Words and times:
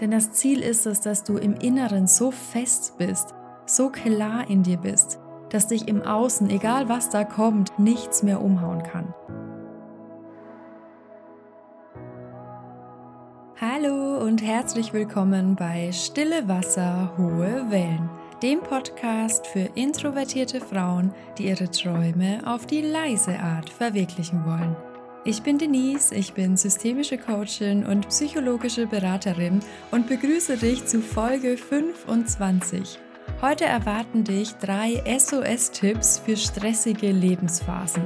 Denn 0.00 0.10
das 0.10 0.32
Ziel 0.32 0.60
ist 0.60 0.86
es, 0.86 1.00
dass 1.00 1.24
du 1.24 1.36
im 1.36 1.54
Inneren 1.54 2.06
so 2.06 2.30
fest 2.30 2.94
bist, 2.98 3.34
so 3.66 3.90
klar 3.90 4.48
in 4.48 4.62
dir 4.62 4.78
bist, 4.78 5.18
dass 5.50 5.68
dich 5.68 5.86
im 5.88 6.02
Außen, 6.02 6.50
egal 6.50 6.88
was 6.88 7.10
da 7.10 7.24
kommt, 7.24 7.78
nichts 7.78 8.22
mehr 8.22 8.40
umhauen 8.40 8.82
kann. 8.82 9.14
Hallo 13.60 14.18
und 14.18 14.42
herzlich 14.42 14.92
willkommen 14.92 15.54
bei 15.54 15.92
Stille 15.92 16.48
Wasser, 16.48 17.12
hohe 17.16 17.70
Wellen, 17.70 18.10
dem 18.42 18.60
Podcast 18.60 19.46
für 19.46 19.68
introvertierte 19.76 20.60
Frauen, 20.60 21.14
die 21.38 21.46
ihre 21.46 21.70
Träume 21.70 22.40
auf 22.44 22.66
die 22.66 22.82
leise 22.82 23.38
Art 23.38 23.70
verwirklichen 23.70 24.44
wollen. 24.44 24.74
Ich 25.24 25.44
bin 25.44 25.56
Denise, 25.56 26.12
ich 26.12 26.34
bin 26.34 26.56
systemische 26.56 27.16
Coachin 27.16 27.86
und 27.86 28.08
psychologische 28.08 28.88
Beraterin 28.88 29.60
und 29.92 30.08
begrüße 30.08 30.56
dich 30.56 30.84
zu 30.86 31.00
Folge 31.00 31.56
25. 31.56 32.98
Heute 33.40 33.64
erwarten 33.64 34.24
dich 34.24 34.54
drei 34.56 35.00
SOS-Tipps 35.06 36.18
für 36.18 36.36
stressige 36.36 37.12
Lebensphasen. 37.12 38.02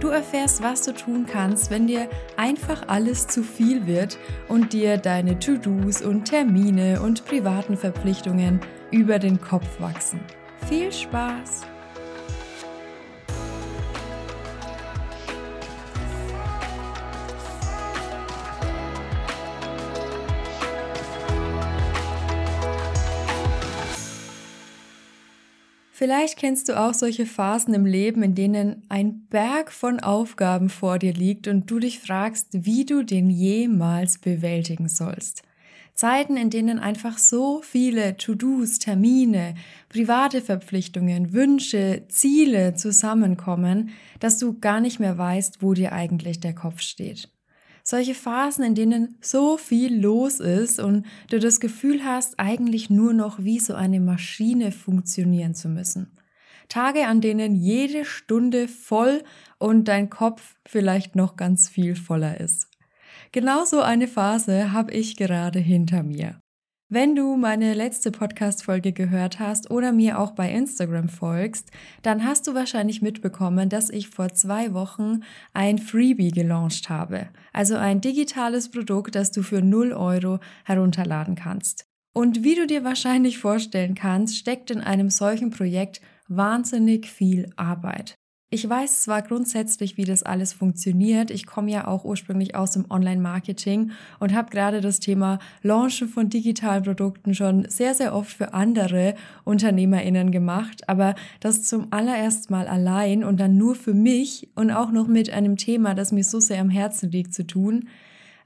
Du 0.00 0.08
erfährst, 0.08 0.62
was 0.62 0.80
du 0.80 0.94
tun 0.94 1.26
kannst, 1.26 1.70
wenn 1.70 1.88
dir 1.88 2.08
einfach 2.38 2.88
alles 2.88 3.26
zu 3.26 3.42
viel 3.42 3.86
wird 3.86 4.16
und 4.48 4.72
dir 4.72 4.96
deine 4.96 5.38
To-Dos 5.38 6.00
und 6.00 6.24
Termine 6.24 7.02
und 7.02 7.26
privaten 7.26 7.76
Verpflichtungen 7.76 8.60
über 8.90 9.18
den 9.18 9.42
Kopf 9.42 9.78
wachsen. 9.78 10.20
Viel 10.66 10.90
Spaß! 10.90 11.66
Vielleicht 25.98 26.36
kennst 26.36 26.68
du 26.68 26.78
auch 26.78 26.92
solche 26.92 27.24
Phasen 27.24 27.72
im 27.72 27.86
Leben, 27.86 28.22
in 28.22 28.34
denen 28.34 28.82
ein 28.90 29.26
Berg 29.30 29.72
von 29.72 29.98
Aufgaben 29.98 30.68
vor 30.68 30.98
dir 30.98 31.14
liegt 31.14 31.48
und 31.48 31.70
du 31.70 31.78
dich 31.78 32.00
fragst, 32.00 32.48
wie 32.52 32.84
du 32.84 33.02
den 33.02 33.30
jemals 33.30 34.18
bewältigen 34.18 34.90
sollst. 34.90 35.42
Zeiten, 35.94 36.36
in 36.36 36.50
denen 36.50 36.78
einfach 36.78 37.16
so 37.16 37.62
viele 37.62 38.18
To-Dos, 38.18 38.78
Termine, 38.78 39.54
private 39.88 40.42
Verpflichtungen, 40.42 41.32
Wünsche, 41.32 42.02
Ziele 42.10 42.74
zusammenkommen, 42.74 43.88
dass 44.20 44.36
du 44.36 44.58
gar 44.60 44.82
nicht 44.82 45.00
mehr 45.00 45.16
weißt, 45.16 45.62
wo 45.62 45.72
dir 45.72 45.92
eigentlich 45.92 46.40
der 46.40 46.54
Kopf 46.54 46.82
steht. 46.82 47.30
Solche 47.88 48.14
Phasen, 48.14 48.64
in 48.64 48.74
denen 48.74 49.16
so 49.20 49.56
viel 49.56 49.96
los 49.96 50.40
ist 50.40 50.80
und 50.80 51.06
du 51.30 51.38
das 51.38 51.60
Gefühl 51.60 52.02
hast, 52.04 52.40
eigentlich 52.40 52.90
nur 52.90 53.12
noch 53.12 53.38
wie 53.38 53.60
so 53.60 53.74
eine 53.74 54.00
Maschine 54.00 54.72
funktionieren 54.72 55.54
zu 55.54 55.68
müssen. 55.68 56.10
Tage, 56.66 57.06
an 57.06 57.20
denen 57.20 57.54
jede 57.54 58.04
Stunde 58.04 58.66
voll 58.66 59.22
und 59.58 59.86
dein 59.86 60.10
Kopf 60.10 60.56
vielleicht 60.66 61.14
noch 61.14 61.36
ganz 61.36 61.68
viel 61.68 61.94
voller 61.94 62.40
ist. 62.40 62.66
Genauso 63.30 63.80
eine 63.82 64.08
Phase 64.08 64.72
habe 64.72 64.90
ich 64.90 65.16
gerade 65.16 65.60
hinter 65.60 66.02
mir. 66.02 66.40
Wenn 66.88 67.16
du 67.16 67.34
meine 67.36 67.74
letzte 67.74 68.12
Podcast-Folge 68.12 68.92
gehört 68.92 69.40
hast 69.40 69.72
oder 69.72 69.90
mir 69.90 70.20
auch 70.20 70.30
bei 70.30 70.52
Instagram 70.52 71.08
folgst, 71.08 71.72
dann 72.02 72.24
hast 72.24 72.46
du 72.46 72.54
wahrscheinlich 72.54 73.02
mitbekommen, 73.02 73.68
dass 73.68 73.90
ich 73.90 74.08
vor 74.08 74.28
zwei 74.28 74.72
Wochen 74.72 75.24
ein 75.52 75.78
Freebie 75.78 76.30
gelauncht 76.30 76.88
habe. 76.88 77.30
Also 77.52 77.74
ein 77.74 78.00
digitales 78.00 78.70
Produkt, 78.70 79.16
das 79.16 79.32
du 79.32 79.42
für 79.42 79.62
0 79.62 79.94
Euro 79.94 80.38
herunterladen 80.64 81.34
kannst. 81.34 81.86
Und 82.12 82.44
wie 82.44 82.54
du 82.54 82.68
dir 82.68 82.84
wahrscheinlich 82.84 83.38
vorstellen 83.38 83.96
kannst, 83.96 84.36
steckt 84.36 84.70
in 84.70 84.80
einem 84.80 85.10
solchen 85.10 85.50
Projekt 85.50 86.00
wahnsinnig 86.28 87.08
viel 87.10 87.50
Arbeit. 87.56 88.16
Ich 88.48 88.68
weiß 88.68 89.02
zwar 89.02 89.22
grundsätzlich, 89.22 89.96
wie 89.96 90.04
das 90.04 90.22
alles 90.22 90.52
funktioniert. 90.52 91.32
Ich 91.32 91.46
komme 91.46 91.72
ja 91.72 91.88
auch 91.88 92.04
ursprünglich 92.04 92.54
aus 92.54 92.70
dem 92.70 92.88
Online-Marketing 92.88 93.90
und 94.20 94.34
habe 94.34 94.50
gerade 94.50 94.80
das 94.80 95.00
Thema 95.00 95.40
Launchen 95.62 96.08
von 96.08 96.28
digitalen 96.30 96.84
Produkten 96.84 97.34
schon 97.34 97.68
sehr, 97.68 97.92
sehr 97.94 98.14
oft 98.14 98.32
für 98.32 98.54
andere 98.54 99.16
UnternehmerInnen 99.42 100.30
gemacht. 100.30 100.88
Aber 100.88 101.16
das 101.40 101.64
zum 101.64 101.88
allerersten 101.90 102.52
Mal 102.52 102.68
allein 102.68 103.24
und 103.24 103.40
dann 103.40 103.56
nur 103.56 103.74
für 103.74 103.94
mich 103.94 104.48
und 104.54 104.70
auch 104.70 104.92
noch 104.92 105.08
mit 105.08 105.28
einem 105.30 105.56
Thema, 105.56 105.94
das 105.94 106.12
mir 106.12 106.22
so 106.22 106.38
sehr 106.38 106.60
am 106.60 106.70
Herzen 106.70 107.10
liegt, 107.10 107.34
zu 107.34 107.48
tun, 107.48 107.88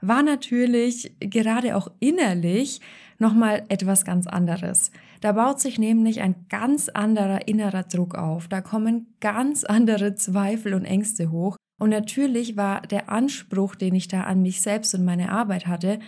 war 0.01 0.23
natürlich 0.23 1.13
gerade 1.21 1.77
auch 1.77 1.91
innerlich 2.01 2.81
nochmal 3.19 3.65
etwas 3.69 4.07
ganz 4.07 4.27
anderes. 4.27 4.93
Da 5.21 5.33
baut 5.33 5.61
sich 5.61 5.79
nämlich 5.79 6.23
ein 6.23 6.47
ganz 6.49 6.89
anderer 6.89 7.47
innerer 7.47 7.83
Druck 7.83 8.15
auf. 8.15 8.49
Da 8.49 8.61
kommen 8.61 9.15
ganz 9.21 9.65
andere 9.65 10.15
Zweifel 10.15 10.75
und 10.75 10.85
Ängste 10.85 11.31
hoch. 11.31 11.57
Und 11.79 11.91
natürlich 11.91 12.57
war 12.57 12.83
der 12.83 13.11
Anspruch, 13.11 13.75
den 13.75 13.95
ich 13.95 14.09
da 14.09 14.23
an 14.23 14.43
mich 14.43 14.61
selbst 14.61 14.95
und 14.95 15.05
meine 15.05 15.31
Arbeit 15.31 15.67
hatte, 15.67 15.99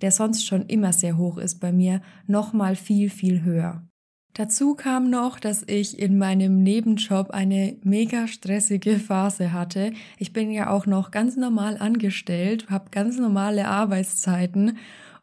der 0.00 0.12
sonst 0.12 0.46
schon 0.46 0.66
immer 0.66 0.92
sehr 0.92 1.16
hoch 1.16 1.38
ist 1.38 1.60
bei 1.60 1.72
mir, 1.72 2.00
nochmal 2.26 2.74
viel, 2.74 3.10
viel 3.10 3.42
höher. 3.42 3.82
Dazu 4.34 4.74
kam 4.74 5.10
noch, 5.10 5.40
dass 5.40 5.64
ich 5.66 5.98
in 5.98 6.16
meinem 6.16 6.62
Nebenjob 6.62 7.30
eine 7.30 7.76
mega 7.82 8.28
stressige 8.28 8.98
Phase 8.98 9.52
hatte. 9.52 9.92
Ich 10.18 10.32
bin 10.32 10.50
ja 10.52 10.70
auch 10.70 10.86
noch 10.86 11.10
ganz 11.10 11.36
normal 11.36 11.76
angestellt, 11.78 12.70
habe 12.70 12.90
ganz 12.90 13.18
normale 13.18 13.66
Arbeitszeiten 13.66 14.78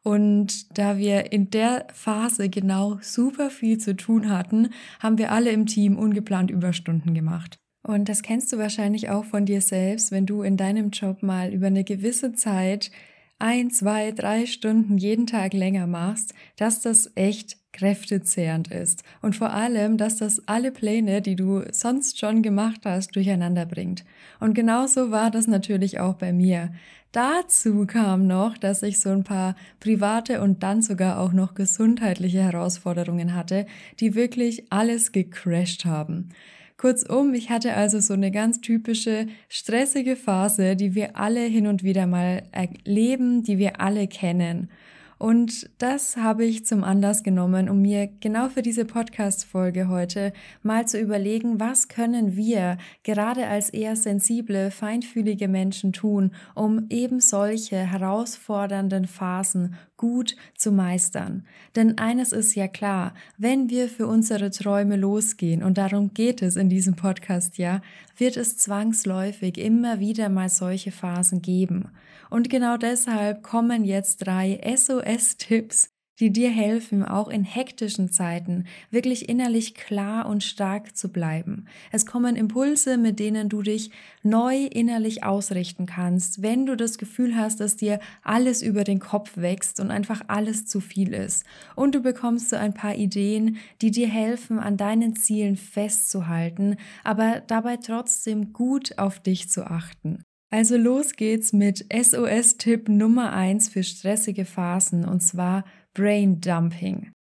und 0.07 0.77
da 0.77 0.97
wir 0.97 1.33
in 1.33 1.49
der 1.49 1.85
Phase 1.93 2.47
genau 2.47 2.97
super 3.01 3.49
viel 3.49 3.77
zu 3.77 3.93
tun 3.93 4.29
hatten, 4.29 4.69
haben 5.01 5.17
wir 5.17 5.33
alle 5.33 5.51
im 5.51 5.65
Team 5.65 5.97
ungeplant 5.97 6.49
Überstunden 6.49 7.13
gemacht. 7.13 7.59
Und 7.83 8.07
das 8.07 8.23
kennst 8.23 8.53
du 8.53 8.57
wahrscheinlich 8.57 9.09
auch 9.09 9.25
von 9.25 9.45
dir 9.45 9.59
selbst, 9.59 10.11
wenn 10.11 10.25
du 10.25 10.43
in 10.43 10.55
deinem 10.55 10.91
Job 10.91 11.23
mal 11.23 11.53
über 11.53 11.67
eine 11.67 11.83
gewisse 11.83 12.31
Zeit 12.31 12.89
ein, 13.37 13.69
zwei, 13.69 14.13
drei 14.13 14.45
Stunden 14.45 14.97
jeden 14.97 15.27
Tag 15.27 15.51
länger 15.51 15.87
machst, 15.87 16.33
dass 16.55 16.79
das 16.79 17.11
echt 17.15 17.57
kräftezehrend 17.77 18.69
ist. 18.69 19.03
Und 19.21 19.35
vor 19.35 19.51
allem, 19.51 19.97
dass 19.97 20.17
das 20.17 20.47
alle 20.47 20.71
Pläne, 20.71 21.21
die 21.21 21.35
du 21.35 21.63
sonst 21.71 22.19
schon 22.19 22.41
gemacht 22.41 22.81
hast, 22.85 23.15
durcheinander 23.15 23.65
bringt. 23.65 24.03
Und 24.39 24.53
genauso 24.53 25.11
war 25.11 25.31
das 25.31 25.47
natürlich 25.47 25.99
auch 25.99 26.15
bei 26.15 26.33
mir. 26.33 26.71
Dazu 27.11 27.85
kam 27.85 28.27
noch, 28.27 28.57
dass 28.57 28.83
ich 28.83 28.99
so 28.99 29.09
ein 29.09 29.23
paar 29.23 29.55
private 29.79 30.41
und 30.41 30.61
dann 30.63 30.81
sogar 30.81 31.19
auch 31.19 31.31
noch 31.33 31.53
gesundheitliche 31.53 32.43
Herausforderungen 32.43 33.33
hatte, 33.33 33.65
die 33.99 34.13
wirklich 34.15 34.71
alles 34.71 35.11
gecrashed 35.11 35.85
haben. 35.85 36.29
Kurzum, 36.77 37.33
ich 37.33 37.49
hatte 37.49 37.73
also 37.73 37.99
so 37.99 38.13
eine 38.13 38.29
ganz 38.29 38.61
typische 38.61 39.25
stressige 39.49 40.15
Phase, 40.15 40.75
die 40.75 40.93
wir 40.93 41.15
alle 41.17 41.41
hin 41.41 41.65
und 41.65 41.83
wieder 41.83 42.05
mal 42.05 42.43
erleben, 42.51 43.41
die 43.41 43.57
wir 43.57 43.81
alle 43.81 44.07
kennen. 44.07 44.69
Und 45.17 45.69
das 45.79 46.17
habe 46.17 46.45
ich 46.45 46.65
zum 46.65 46.83
Anlass 46.83 47.23
genommen, 47.23 47.69
um 47.69 47.81
mir 47.81 48.07
genau 48.19 48.49
für 48.49 48.61
diese 48.61 48.85
Podcast-Folge 48.85 49.87
heute 49.87 50.31
mal 50.61 50.87
zu 50.87 50.99
überlegen, 50.99 51.59
was 51.59 51.87
können 51.87 52.35
wir 52.35 52.77
gerade 53.03 53.47
als 53.47 53.71
eher 53.71 53.95
sensible, 53.95 54.69
feinfühlige 54.69 55.47
Menschen 55.47 55.91
tun, 55.91 56.31
um 56.53 56.85
eben 56.89 57.19
solche 57.19 57.77
herausfordernden 57.77 59.07
Phasen 59.07 59.75
gut 59.97 60.35
zu 60.55 60.71
meistern. 60.71 61.45
Denn 61.75 61.97
eines 61.97 62.31
ist 62.31 62.53
ja 62.53 62.67
klar, 62.67 63.15
wenn 63.37 63.69
wir 63.71 63.89
für 63.89 64.05
unsere 64.05 64.51
Träume 64.51 64.95
losgehen, 64.95 65.63
und 65.63 65.79
darum 65.79 66.13
geht 66.13 66.43
es 66.43 66.55
in 66.55 66.69
diesem 66.69 66.95
Podcast 66.95 67.57
ja, 67.57 67.81
wird 68.17 68.37
es 68.37 68.57
zwangsläufig 68.57 69.57
immer 69.57 69.99
wieder 69.99 70.29
mal 70.29 70.49
solche 70.49 70.91
Phasen 70.91 71.41
geben. 71.41 71.89
Und 72.29 72.49
genau 72.49 72.77
deshalb 72.77 73.43
kommen 73.43 73.83
jetzt 73.83 74.17
drei 74.25 74.59
SOS-Tipps, 74.75 75.89
die 76.19 76.31
dir 76.31 76.49
helfen, 76.49 77.03
auch 77.03 77.27
in 77.27 77.43
hektischen 77.43 78.11
Zeiten 78.11 78.65
wirklich 78.89 79.29
innerlich 79.29 79.75
klar 79.75 80.25
und 80.27 80.43
stark 80.43 80.97
zu 80.97 81.09
bleiben. 81.09 81.65
Es 81.91 82.05
kommen 82.05 82.35
Impulse, 82.35 82.97
mit 82.97 83.19
denen 83.19 83.49
du 83.49 83.61
dich 83.61 83.91
neu 84.23 84.65
innerlich 84.65 85.23
ausrichten 85.23 85.85
kannst, 85.85 86.41
wenn 86.41 86.65
du 86.65 86.75
das 86.75 86.97
Gefühl 86.97 87.35
hast, 87.35 87.59
dass 87.59 87.75
dir 87.75 87.99
alles 88.23 88.61
über 88.61 88.83
den 88.83 88.99
Kopf 88.99 89.37
wächst 89.37 89.79
und 89.79 89.91
einfach 89.91 90.21
alles 90.27 90.65
zu 90.65 90.79
viel 90.79 91.13
ist. 91.13 91.45
Und 91.75 91.93
du 91.93 92.01
bekommst 92.01 92.49
so 92.49 92.55
ein 92.55 92.73
paar 92.73 92.95
Ideen, 92.95 93.57
die 93.81 93.91
dir 93.91 94.07
helfen, 94.07 94.59
an 94.59 94.77
deinen 94.77 95.15
Zielen 95.15 95.55
festzuhalten, 95.55 96.77
aber 97.03 97.41
dabei 97.45 97.77
trotzdem 97.77 98.53
gut 98.53 98.97
auf 98.97 99.19
dich 99.19 99.49
zu 99.49 99.67
achten. 99.67 100.26
Also 100.49 100.77
los 100.77 101.13
geht's 101.13 101.51
mit 101.51 101.85
SOS-Tipp 101.91 102.87
Nummer 102.87 103.33
eins 103.33 103.67
für 103.67 103.83
stressige 103.83 104.45
Phasen 104.45 105.03
und 105.05 105.21
zwar 105.21 105.65
Brain 105.93 106.39
Dumping. 106.39 107.11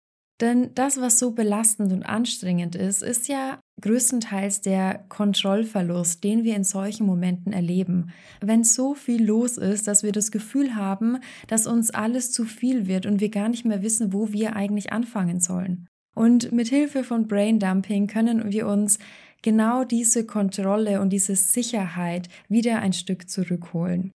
Denn 0.41 0.75
das, 0.75 1.01
was 1.01 1.19
so 1.19 1.31
belastend 1.31 1.93
und 1.93 2.03
anstrengend 2.03 2.75
ist, 2.75 3.03
ist 3.03 3.27
ja 3.27 3.59
größtenteils 3.81 4.61
der 4.61 5.05
Kontrollverlust, 5.09 6.23
den 6.23 6.45
wir 6.45 6.55
in 6.57 6.65
solchen 6.65 7.07
Momenten 7.07 7.53
erleben. 7.53 8.11
Wenn 8.41 8.63
so 8.63 8.95
viel 8.95 9.25
los 9.25 9.57
ist, 9.57 9.89
dass 9.89 10.03
wir 10.03 10.13
das 10.13 10.31
Gefühl 10.31 10.75
haben, 10.75 11.19
dass 11.47 11.67
uns 11.67 11.91
alles 11.91 12.33
zu 12.33 12.45
viel 12.45 12.87
wird 12.87 13.07
und 13.07 13.21
wir 13.21 13.31
gar 13.31 13.49
nicht 13.49 13.65
mehr 13.65 13.83
wissen, 13.83 14.13
wo 14.13 14.31
wir 14.33 14.55
eigentlich 14.57 14.93
anfangen 14.93 15.41
sollen. 15.41 15.89
Und 16.15 16.51
mit 16.53 16.69
Hilfe 16.69 17.05
von 17.05 17.29
Braindumping 17.29 18.07
können 18.07 18.51
wir 18.51 18.67
uns 18.67 18.99
genau 19.47 19.85
diese 19.85 20.27
Kontrolle 20.27 21.01
und 21.01 21.11
diese 21.11 21.37
Sicherheit 21.37 22.29
wieder 22.49 22.81
ein 22.81 22.93
Stück 22.93 23.31
zurückholen. 23.31 24.11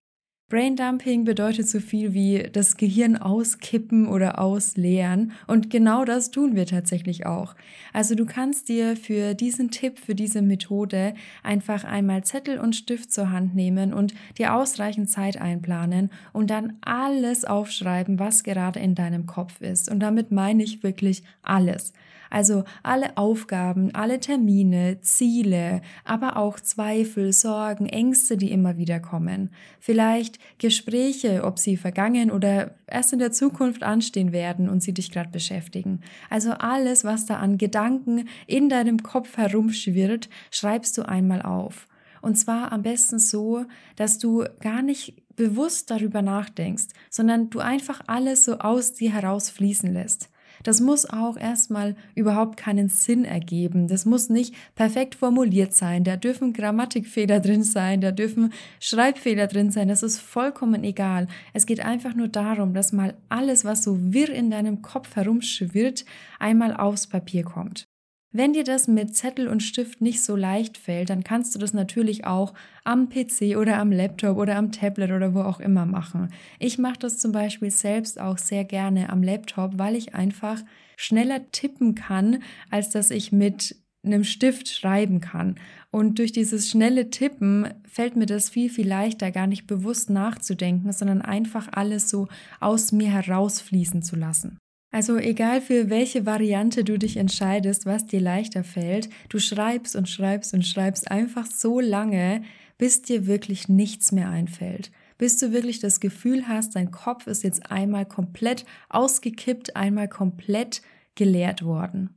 Braindumping 0.50 1.24
bedeutet 1.24 1.70
so 1.70 1.80
viel 1.80 2.16
wie 2.16 2.50
das 2.52 2.78
Gehirn 2.78 3.16
auskippen 3.16 4.08
oder 4.08 4.40
ausleeren 4.40 5.34
und 5.46 5.70
genau 5.70 6.04
das 6.04 6.32
tun 6.32 6.56
wir 6.56 6.66
tatsächlich 6.66 7.28
auch. 7.28 7.54
Also 7.94 8.16
du 8.16 8.26
kannst 8.26 8.70
dir 8.70 8.98
für 8.98 9.36
diesen 9.36 9.70
Tipp, 9.70 10.00
für 10.00 10.16
diese 10.16 10.42
Methode 10.42 11.14
einfach 11.44 11.84
einmal 11.84 12.24
Zettel 12.24 12.58
und 12.58 12.76
Stift 12.76 13.12
zur 13.12 13.30
Hand 13.30 13.54
nehmen 13.54 13.94
und 13.94 14.16
dir 14.40 14.56
ausreichend 14.56 15.12
Zeit 15.12 15.40
einplanen 15.40 16.10
und 16.34 16.50
dann 16.50 16.80
alles 16.82 17.46
aufschreiben, 17.46 18.18
was 18.18 18.42
gerade 18.42 18.80
in 18.80 18.96
deinem 18.96 19.28
Kopf 19.28 19.62
ist. 19.62 19.92
Und 19.92 20.00
damit 20.00 20.32
meine 20.32 20.64
ich 20.64 20.82
wirklich 20.82 21.22
alles. 21.44 21.94
Also 22.30 22.64
alle 22.84 23.18
Aufgaben, 23.18 23.94
alle 23.94 24.20
Termine, 24.20 25.02
Ziele, 25.02 25.82
aber 26.04 26.38
auch 26.38 26.60
Zweifel, 26.60 27.34
Sorgen, 27.34 27.88
Ängste, 27.88 28.38
die 28.38 28.52
immer 28.52 28.78
wieder 28.78 29.00
kommen. 29.00 29.50
Vielleicht 29.80 30.40
Gespräche, 30.60 31.44
ob 31.44 31.60
sie 31.60 31.78
vergangen 31.78 32.32
oder 32.32 32.76
erst 32.88 33.14
in 33.14 33.20
der 33.20 33.32
Zukunft 33.32 33.84
anstehen 33.84 34.32
werden 34.32 34.70
und 34.70 34.84
sie 34.84 34.94
dich 34.94 35.12
gerade 35.12 35.30
beschäftigen. 35.30 36.02
Also 36.30 36.52
alles, 36.52 37.04
was 37.04 37.26
da 37.26 37.38
an 37.38 37.58
Gedanken 37.58 38.28
in 38.48 38.70
deinem 38.70 39.04
Kopf 39.04 39.38
herumschwirrt, 39.38 40.30
schreibst 40.52 40.98
du 40.98 41.04
einmal 41.04 41.42
auf. 41.42 41.88
Und 42.22 42.36
zwar 42.36 42.72
am 42.72 42.84
besten 42.84 43.20
so, 43.20 43.66
dass 43.96 44.18
du 44.18 44.46
gar 44.60 44.82
nicht 44.82 45.14
bewusst 45.36 45.90
darüber 45.90 46.22
nachdenkst, 46.22 46.88
sondern 47.10 47.50
du 47.50 47.60
einfach 47.60 48.02
alles 48.08 48.44
so 48.44 48.60
aus 48.60 48.94
dir 48.94 49.14
heraus 49.14 49.50
fließen 49.50 49.92
lässt. 49.94 50.30
Das 50.64 50.82
muss 50.82 51.10
auch 51.10 51.38
erstmal 51.38 51.96
überhaupt 52.16 52.58
keinen 52.58 52.90
Sinn 52.90 53.26
ergeben. 53.26 53.88
Das 53.88 54.06
muss 54.06 54.30
nicht 54.30 54.54
perfekt 54.76 55.16
formuliert 55.16 55.74
sein. 55.74 56.04
Da 56.04 56.18
dürfen 56.18 56.54
Grammatikfehler 56.54 57.40
drin 57.42 57.64
sein, 57.64 58.02
da 58.02 58.12
dürfen 58.12 58.54
Schreibfehler 58.80 59.48
drin 59.48 59.72
sein. 59.72 59.88
Das 59.88 60.04
ist 60.04 60.20
vollkommen 60.20 60.84
egal. 60.84 61.28
Es 61.54 61.66
geht 61.66 61.80
einfach 61.80 62.16
nur 62.16 62.28
darum, 62.28 62.74
dass 62.74 62.92
mal 62.92 63.16
alles, 63.30 63.66
was 63.66 63.84
so 63.84 64.14
wirr 64.14 64.30
in 64.30 64.50
deinem 64.50 64.82
Kopf 64.82 65.16
herumschwirrt, 65.16 66.06
einmal 66.40 66.76
aufs 66.76 67.08
Papier 67.08 67.44
kommt. 67.44 67.88
Wenn 68.32 68.54
dir 68.54 68.64
das 68.64 68.88
mit 68.88 69.16
Zettel 69.16 69.48
und 69.48 69.64
Stift 69.64 70.02
nicht 70.02 70.22
so 70.22 70.36
leicht 70.36 70.78
fällt, 70.78 71.10
dann 71.10 71.24
kannst 71.24 71.56
du 71.56 71.60
das 71.60 71.74
natürlich 71.74 72.26
auch 72.26 72.54
am 72.84 73.10
PC 73.10 73.58
oder 73.58 73.80
am 73.80 73.92
Laptop 73.92 74.38
oder 74.38 74.56
am 74.56 74.72
Tablet 74.72 75.10
oder 75.12 75.34
wo 75.34 75.42
auch 75.42 75.60
immer 75.60 75.88
machen. 75.88 76.32
Ich 76.60 76.78
mache 76.78 77.00
das 77.00 77.18
zum 77.18 77.32
Beispiel 77.32 77.72
selbst 77.72 78.22
auch 78.22 78.38
sehr 78.38 78.66
gerne 78.66 79.10
am 79.10 79.24
Laptop, 79.24 79.80
weil 79.80 79.96
ich 79.96 80.14
einfach 80.14 80.62
schneller 80.96 81.52
tippen 81.52 81.96
kann, 81.96 82.44
als 82.70 82.92
dass 82.92 83.10
ich 83.10 83.32
mit 83.32 83.76
einem 84.04 84.24
Stift 84.24 84.70
schreiben 84.70 85.22
kann. 85.22 85.56
Und 85.90 86.20
durch 86.20 86.32
dieses 86.32 86.70
schnelle 86.70 87.10
Tippen 87.10 87.74
fällt 87.88 88.16
mir 88.16 88.28
das 88.28 88.52
viel, 88.52 88.70
viel 88.70 88.88
leichter, 88.88 89.32
gar 89.32 89.48
nicht 89.48 89.66
bewusst 89.66 90.12
nachzudenken, 90.12 90.92
sondern 90.92 91.24
einfach 91.24 91.68
alles 91.72 92.10
so 92.10 92.28
aus 92.60 92.92
mir 92.92 93.10
herausfließen 93.10 94.04
zu 94.04 94.16
lassen. 94.16 94.60
Also 94.92 95.18
egal 95.18 95.62
für 95.62 95.90
welche 95.90 96.26
Variante 96.26 96.84
du 96.84 96.98
dich 96.98 97.18
entscheidest, 97.18 97.86
was 97.86 98.08
dir 98.08 98.22
leichter 98.22 98.64
fällt, 98.64 99.10
du 99.30 99.38
schreibst 99.38 99.96
und 99.96 100.10
schreibst 100.10 100.54
und 100.54 100.66
schreibst 100.66 101.12
einfach 101.12 101.46
so 101.46 101.80
lange, 101.80 102.42
bis 102.80 103.04
dir 103.04 103.28
wirklich 103.28 103.70
nichts 103.70 104.12
mehr 104.12 104.30
einfällt. 104.30 104.92
Bis 105.20 105.38
du 105.38 105.52
wirklich 105.52 105.80
das 105.80 106.00
Gefühl 106.00 106.48
hast, 106.48 106.76
dein 106.76 106.92
Kopf 106.92 107.28
ist 107.28 107.44
jetzt 107.44 107.72
einmal 107.72 108.06
komplett 108.06 108.66
ausgekippt, 108.88 109.76
einmal 109.76 110.08
komplett 110.08 110.82
geleert 111.14 111.64
worden. 111.64 112.10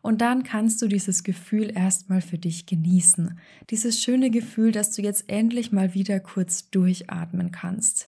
Und 0.00 0.20
dann 0.20 0.44
kannst 0.44 0.80
du 0.80 0.86
dieses 0.86 1.24
Gefühl 1.24 1.72
erstmal 1.74 2.20
für 2.20 2.38
dich 2.38 2.66
genießen. 2.66 3.38
Dieses 3.70 4.00
schöne 4.00 4.30
Gefühl, 4.30 4.70
dass 4.70 4.92
du 4.92 5.02
jetzt 5.02 5.28
endlich 5.28 5.72
mal 5.72 5.94
wieder 5.94 6.20
kurz 6.20 6.70
durchatmen 6.70 7.50
kannst. 7.50 8.08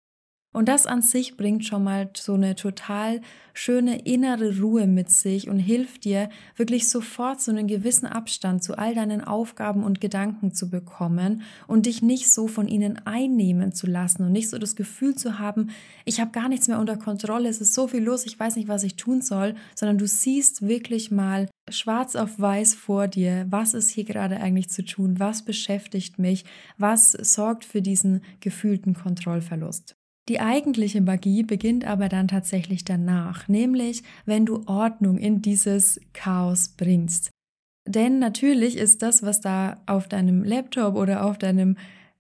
Und 0.52 0.68
das 0.68 0.88
an 0.88 1.04
sich 1.04 1.38
bringt 1.38 1.64
schon 1.64 1.84
mal 1.84 2.10
so 2.18 2.34
eine 2.34 2.56
total 2.56 3.22
schöne 3.54 4.00
innere 4.06 4.60
Ruhe 4.60 4.88
mit 4.88 5.12
sich 5.12 5.48
und 5.48 5.60
hilft 5.60 6.06
dir 6.06 6.30
wirklich 6.56 6.90
sofort 6.90 7.40
so 7.40 7.52
einen 7.52 7.68
gewissen 7.68 8.08
Abstand 8.08 8.64
zu 8.64 8.76
all 8.76 8.96
deinen 8.96 9.22
Aufgaben 9.24 9.84
und 9.84 10.02
Gedanken 10.02 10.52
zu 10.52 10.72
bekommen 10.72 11.44
und 11.68 11.86
dich 11.86 12.02
nicht 12.02 12.32
so 12.32 12.48
von 12.48 12.68
ihnen 12.68 13.06
einnehmen 13.06 13.74
zu 13.74 13.86
lassen 13.86 14.24
und 14.24 14.32
nicht 14.32 14.50
so 14.50 14.58
das 14.58 14.76
Gefühl 14.76 15.14
zu 15.14 15.38
haben, 15.38 15.70
ich 16.06 16.20
habe 16.20 16.32
gar 16.32 16.50
nichts 16.50 16.68
mehr 16.68 16.80
unter 16.80 16.98
Kontrolle, 16.98 17.48
es 17.48 17.62
ist 17.62 17.76
so 17.76 17.88
viel 17.88 18.02
los, 18.02 18.26
ich 18.26 18.40
weiß 18.40 18.56
nicht, 18.56 18.68
was 18.68 18.84
ich 18.84 18.96
tun 18.96 19.22
soll, 19.22 19.54
sondern 19.76 20.00
du 20.00 20.08
siehst 20.08 20.64
wirklich 20.68 21.12
mal 21.12 21.48
schwarz 21.70 22.16
auf 22.16 22.40
weiß 22.40 22.74
vor 22.74 23.08
dir, 23.08 23.46
was 23.52 23.76
ist 23.76 23.92
hier 23.92 24.04
gerade 24.04 24.40
eigentlich 24.40 24.70
zu 24.70 24.84
tun, 24.84 25.20
was 25.20 25.44
beschäftigt 25.44 26.18
mich, 26.18 26.46
was 26.80 27.12
sorgt 27.12 27.66
für 27.66 27.84
diesen 27.84 28.22
gefühlten 28.40 28.96
Kontrollverlust. 28.96 29.99
Die 30.30 30.40
eigentliche 30.40 31.02
Magie 31.02 31.42
beginnt 31.42 31.86
aber 31.86 32.08
dann 32.08 32.28
tatsächlich 32.28 32.86
danach, 32.86 33.48
nämlich 33.48 34.04
wenn 34.26 34.46
du 34.46 34.62
Ordnung 34.68 35.18
in 35.18 35.42
dieses 35.42 36.00
Chaos 36.14 36.70
bringst. 36.78 37.32
Denn 37.88 38.20
natürlich 38.20 38.78
ist 38.78 39.02
das, 39.02 39.24
was 39.24 39.42
da 39.42 39.82
auf 39.88 40.08
deinem 40.08 40.44
Laptop 40.44 40.96
oder 40.96 41.26
auf 41.26 41.40
deinem 41.40 41.78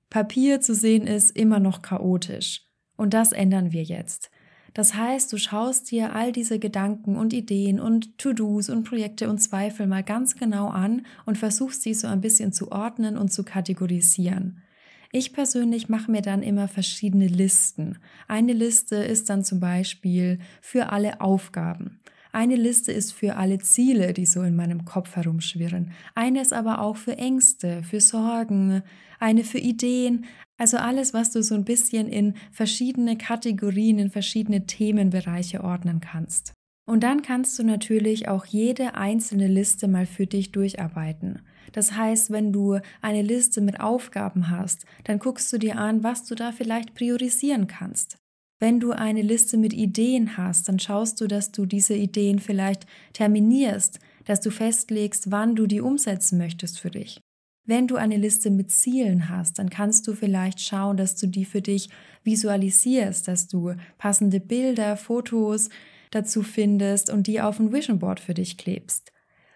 Papier 0.09 0.59
zu 0.59 0.73
sehen 0.73 1.05
ist, 1.05 1.37
immer 1.37 1.59
noch 1.59 1.83
chaotisch. 1.83 2.63
Und 2.97 3.13
das 3.13 3.31
ändern 3.31 3.71
wir 3.71 3.83
jetzt. 3.83 4.31
Das 4.73 4.95
heißt, 4.95 5.31
du 5.31 5.37
schaust 5.37 5.91
dir 5.91 6.15
all 6.15 6.31
diese 6.31 6.57
Gedanken 6.57 7.15
und 7.15 7.31
Ideen 7.31 7.79
und 7.79 8.17
To-Dos 8.17 8.69
und 8.69 8.85
Projekte 8.85 9.29
und 9.29 9.37
Zweifel 9.37 9.85
mal 9.85 10.03
ganz 10.03 10.35
genau 10.35 10.69
an 10.69 11.05
und 11.27 11.37
versuchst 11.37 11.83
sie 11.83 11.93
so 11.93 12.07
ein 12.07 12.21
bisschen 12.21 12.53
zu 12.53 12.71
ordnen 12.71 13.17
und 13.17 13.31
zu 13.31 13.43
kategorisieren. 13.43 14.63
Ich 15.11 15.33
persönlich 15.33 15.89
mache 15.89 16.11
mir 16.11 16.21
dann 16.21 16.43
immer 16.43 16.67
verschiedene 16.67 17.27
Listen. 17.27 17.97
Eine 18.27 18.53
Liste 18.53 18.95
ist 18.95 19.29
dann 19.29 19.43
zum 19.43 19.59
Beispiel 19.59 20.37
für 20.61 20.91
alle 20.91 21.19
Aufgaben. 21.19 21.99
Eine 22.31 22.55
Liste 22.55 22.91
ist 22.91 23.13
für 23.13 23.35
alle 23.35 23.57
Ziele, 23.57 24.13
die 24.13 24.27
so 24.27 24.43
in 24.43 24.55
meinem 24.55 24.85
Kopf 24.85 25.15
herumschwirren. 25.15 25.93
Eine 26.13 26.41
ist 26.41 26.53
aber 26.53 26.79
auch 26.81 26.95
für 26.95 27.17
Ängste, 27.17 27.81
für 27.81 28.01
Sorgen, 28.01 28.83
eine 29.19 29.43
für 29.43 29.57
Ideen. 29.57 30.25
Also 30.59 30.77
alles, 30.77 31.11
was 31.11 31.31
du 31.31 31.41
so 31.41 31.55
ein 31.55 31.65
bisschen 31.65 32.07
in 32.07 32.35
verschiedene 32.51 33.17
Kategorien, 33.17 33.97
in 33.97 34.11
verschiedene 34.11 34.67
Themenbereiche 34.67 35.63
ordnen 35.63 36.01
kannst. 36.01 36.53
Und 36.85 37.03
dann 37.03 37.23
kannst 37.23 37.57
du 37.57 37.63
natürlich 37.63 38.27
auch 38.27 38.45
jede 38.45 38.93
einzelne 38.93 39.47
Liste 39.47 39.87
mal 39.87 40.05
für 40.05 40.27
dich 40.27 40.51
durcharbeiten. 40.51 41.41
Das 41.71 41.93
heißt, 41.93 42.31
wenn 42.31 42.51
du 42.51 42.79
eine 43.01 43.21
Liste 43.21 43.61
mit 43.61 43.79
Aufgaben 43.79 44.49
hast, 44.49 44.85
dann 45.03 45.19
guckst 45.19 45.51
du 45.53 45.57
dir 45.57 45.77
an, 45.77 46.03
was 46.03 46.25
du 46.25 46.35
da 46.35 46.51
vielleicht 46.51 46.93
priorisieren 46.95 47.67
kannst. 47.67 48.17
Wenn 48.59 48.79
du 48.79 48.91
eine 48.91 49.21
Liste 49.21 49.57
mit 49.57 49.73
Ideen 49.73 50.35
hast, 50.35 50.67
dann 50.67 50.79
schaust 50.79 51.21
du, 51.21 51.27
dass 51.27 51.51
du 51.51 51.65
diese 51.65 51.95
Ideen 51.95 52.39
vielleicht 52.39 52.85
terminierst, 53.13 53.99
dass 54.25 54.41
du 54.41 54.51
festlegst, 54.51 55.31
wann 55.31 55.55
du 55.55 55.65
die 55.65 55.79
umsetzen 55.79 56.37
möchtest 56.37 56.79
für 56.79 56.91
dich. 56.91 57.21
Wenn 57.65 57.87
du 57.87 57.95
eine 57.95 58.17
Liste 58.17 58.49
mit 58.49 58.71
Zielen 58.71 59.29
hast, 59.29 59.59
dann 59.59 59.69
kannst 59.69 60.07
du 60.07 60.13
vielleicht 60.13 60.59
schauen, 60.59 60.97
dass 60.97 61.15
du 61.15 61.27
die 61.27 61.45
für 61.45 61.61
dich 61.61 61.89
visualisierst, 62.23 63.27
dass 63.27 63.47
du 63.47 63.75
passende 63.97 64.39
Bilder, 64.39 64.97
Fotos 64.97 65.69
dazu 66.11 66.41
findest 66.41 67.09
und 67.11 67.27
die 67.27 67.39
auf 67.39 67.59
ein 67.59 67.71
Vision 67.71 67.99
Board 67.99 68.19
für 68.19 68.33
dich 68.33 68.57
klebst. 68.57 69.11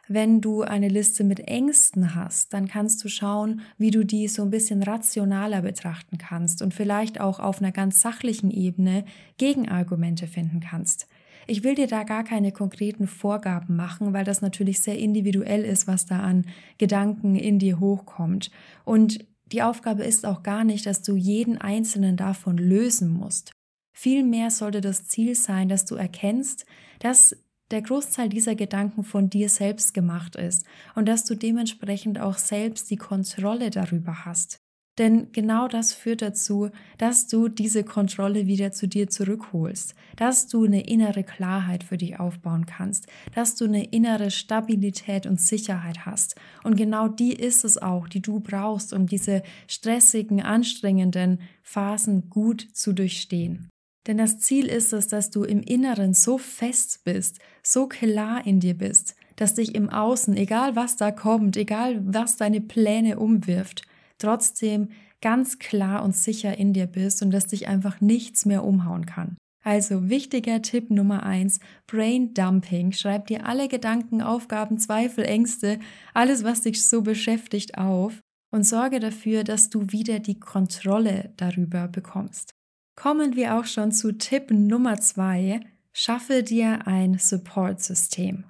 Wenn 0.10 0.42
du 0.42 0.64
eine 0.64 0.90
Liste 0.90 1.24
mit 1.24 1.40
Ängsten 1.40 2.14
hast, 2.14 2.54
dann 2.54 2.68
kannst 2.68 3.04
du 3.04 3.08
schauen, 3.08 3.62
wie 3.78 3.90
du 3.90 4.04
die 4.04 4.28
so 4.28 4.42
ein 4.42 4.50
bisschen 4.50 4.84
rationaler 4.84 5.62
betrachten 5.62 6.18
kannst 6.18 6.62
und 6.62 6.74
vielleicht 6.74 7.22
auch 7.22 7.40
auf 7.40 7.60
einer 7.60 7.72
ganz 7.72 8.02
sachlichen 8.02 8.52
Ebene 8.52 9.06
Gegenargumente 9.38 10.28
finden 10.28 10.60
kannst. 10.60 11.08
Ich 11.48 11.64
will 11.64 11.76
dir 11.76 11.88
da 11.88 12.04
gar 12.04 12.24
keine 12.24 12.52
konkreten 12.52 13.08
Vorgaben 13.08 13.76
machen, 13.76 14.14
weil 14.14 14.26
das 14.26 14.42
natürlich 14.42 14.82
sehr 14.82 14.98
individuell 14.98 15.64
ist, 15.64 15.88
was 15.88 16.06
da 16.06 16.20
an 16.20 16.46
Gedanken 16.78 17.36
in 17.36 17.60
dir 17.60 17.80
hochkommt. 17.80 18.52
Und 18.86 19.26
die 19.52 19.62
Aufgabe 19.62 20.04
ist 20.04 20.26
auch 20.26 20.44
gar 20.44 20.64
nicht, 20.64 20.86
dass 20.86 21.02
du 21.02 21.16
jeden 21.16 21.58
einzelnen 21.58 22.18
davon 22.18 22.58
lösen 22.58 23.10
musst. 23.10 23.52
Vielmehr 23.96 24.50
sollte 24.52 24.82
das 24.82 25.08
Ziel 25.08 25.36
sein, 25.36 25.70
dass 25.70 25.86
du 25.86 25.96
erkennst, 25.96 26.66
dass 27.00 27.38
der 27.72 27.82
Großteil 27.82 28.30
dieser 28.30 28.56
Gedanken 28.56 29.04
von 29.04 29.30
dir 29.30 29.50
selbst 29.50 29.94
gemacht 29.94 30.36
ist 30.36 30.66
und 30.96 31.08
dass 31.08 31.26
du 31.26 31.36
dementsprechend 31.36 32.20
auch 32.20 32.38
selbst 32.38 32.90
die 32.90 32.98
Kontrolle 32.98 33.70
darüber 33.70 34.26
hast. 34.26 34.60
Denn 35.00 35.32
genau 35.32 35.68
das 35.68 35.92
führt 35.94 36.22
dazu, 36.22 36.70
dass 37.00 37.28
du 37.28 37.48
diese 37.48 37.84
Kontrolle 37.84 38.46
wieder 38.46 38.72
zu 38.72 38.88
dir 38.88 39.10
zurückholst, 39.10 39.96
dass 40.18 40.48
du 40.48 40.66
eine 40.66 40.88
innere 40.88 41.24
Klarheit 41.24 41.84
für 41.84 41.98
dich 41.98 42.20
aufbauen 42.20 42.68
kannst, 42.68 43.08
dass 43.34 43.56
du 43.56 43.66
eine 43.66 43.86
innere 43.86 44.30
Stabilität 44.30 45.26
und 45.26 45.42
Sicherheit 45.42 46.06
hast. 46.06 46.36
Und 46.64 46.76
genau 46.76 47.08
die 47.08 47.34
ist 47.34 47.66
es 47.66 47.80
auch, 47.80 48.08
die 48.08 48.22
du 48.22 48.40
brauchst, 48.40 48.94
um 48.94 49.08
diese 49.08 49.42
stressigen, 49.68 50.42
anstrengenden 50.42 51.42
Phasen 51.64 52.30
gut 52.30 52.62
zu 52.74 52.94
durchstehen. 52.94 53.73
Denn 54.08 54.18
das 54.18 54.40
Ziel 54.40 54.66
ist 54.66 54.92
es, 54.92 55.08
dass 55.08 55.30
du 55.30 55.44
im 55.44 55.62
Inneren 55.62 56.14
so 56.14 56.38
fest 56.38 57.04
bist, 57.06 57.40
so 57.62 57.88
klar 57.88 58.46
in 58.46 58.60
dir 58.60 58.78
bist, 58.78 59.16
dass 59.38 59.54
dich 59.56 59.76
im 59.76 59.90
Außen, 59.90 60.36
egal 60.36 60.76
was 60.76 60.98
da 60.98 61.12
kommt, 61.12 61.56
egal 61.56 62.02
was 62.06 62.36
deine 62.36 62.62
Pläne 62.62 63.18
umwirft, 63.18 63.84
trotzdem 64.18 64.90
ganz 65.22 65.58
klar 65.58 66.04
und 66.04 66.16
sicher 66.16 66.58
in 66.58 66.74
dir 66.74 66.86
bist 66.86 67.22
und 67.22 67.32
dass 67.32 67.48
dich 67.48 67.68
einfach 67.68 68.02
nichts 68.02 68.46
mehr 68.46 68.64
umhauen 68.64 69.06
kann. 69.06 69.38
Also 69.64 70.10
wichtiger 70.10 70.62
Tipp 70.62 70.90
Nummer 70.92 71.24
eins: 71.24 71.62
Brain 71.88 72.34
Dumping. 72.34 72.92
Schreib 72.92 73.28
dir 73.28 73.46
alle 73.46 73.70
Gedanken, 73.70 74.22
Aufgaben, 74.22 74.78
Zweifel, 74.78 75.24
Ängste, 75.24 75.80
alles, 76.14 76.44
was 76.44 76.62
dich 76.62 76.86
so 76.86 77.02
beschäftigt, 77.02 77.78
auf 77.78 78.20
und 78.52 78.64
sorge 78.64 79.00
dafür, 79.00 79.46
dass 79.46 79.70
du 79.70 79.92
wieder 79.92 80.20
die 80.20 80.40
Kontrolle 80.40 81.34
darüber 81.38 81.88
bekommst. 81.88 82.54
Kommen 82.96 83.36
wir 83.36 83.56
auch 83.56 83.66
schon 83.66 83.92
zu 83.92 84.12
Tipp 84.18 84.52
Nummer 84.52 85.00
zwei: 85.00 85.62
Schaffe 85.92 86.44
dir 86.44 86.88
ein 86.88 87.18
Support-System. 87.18 88.46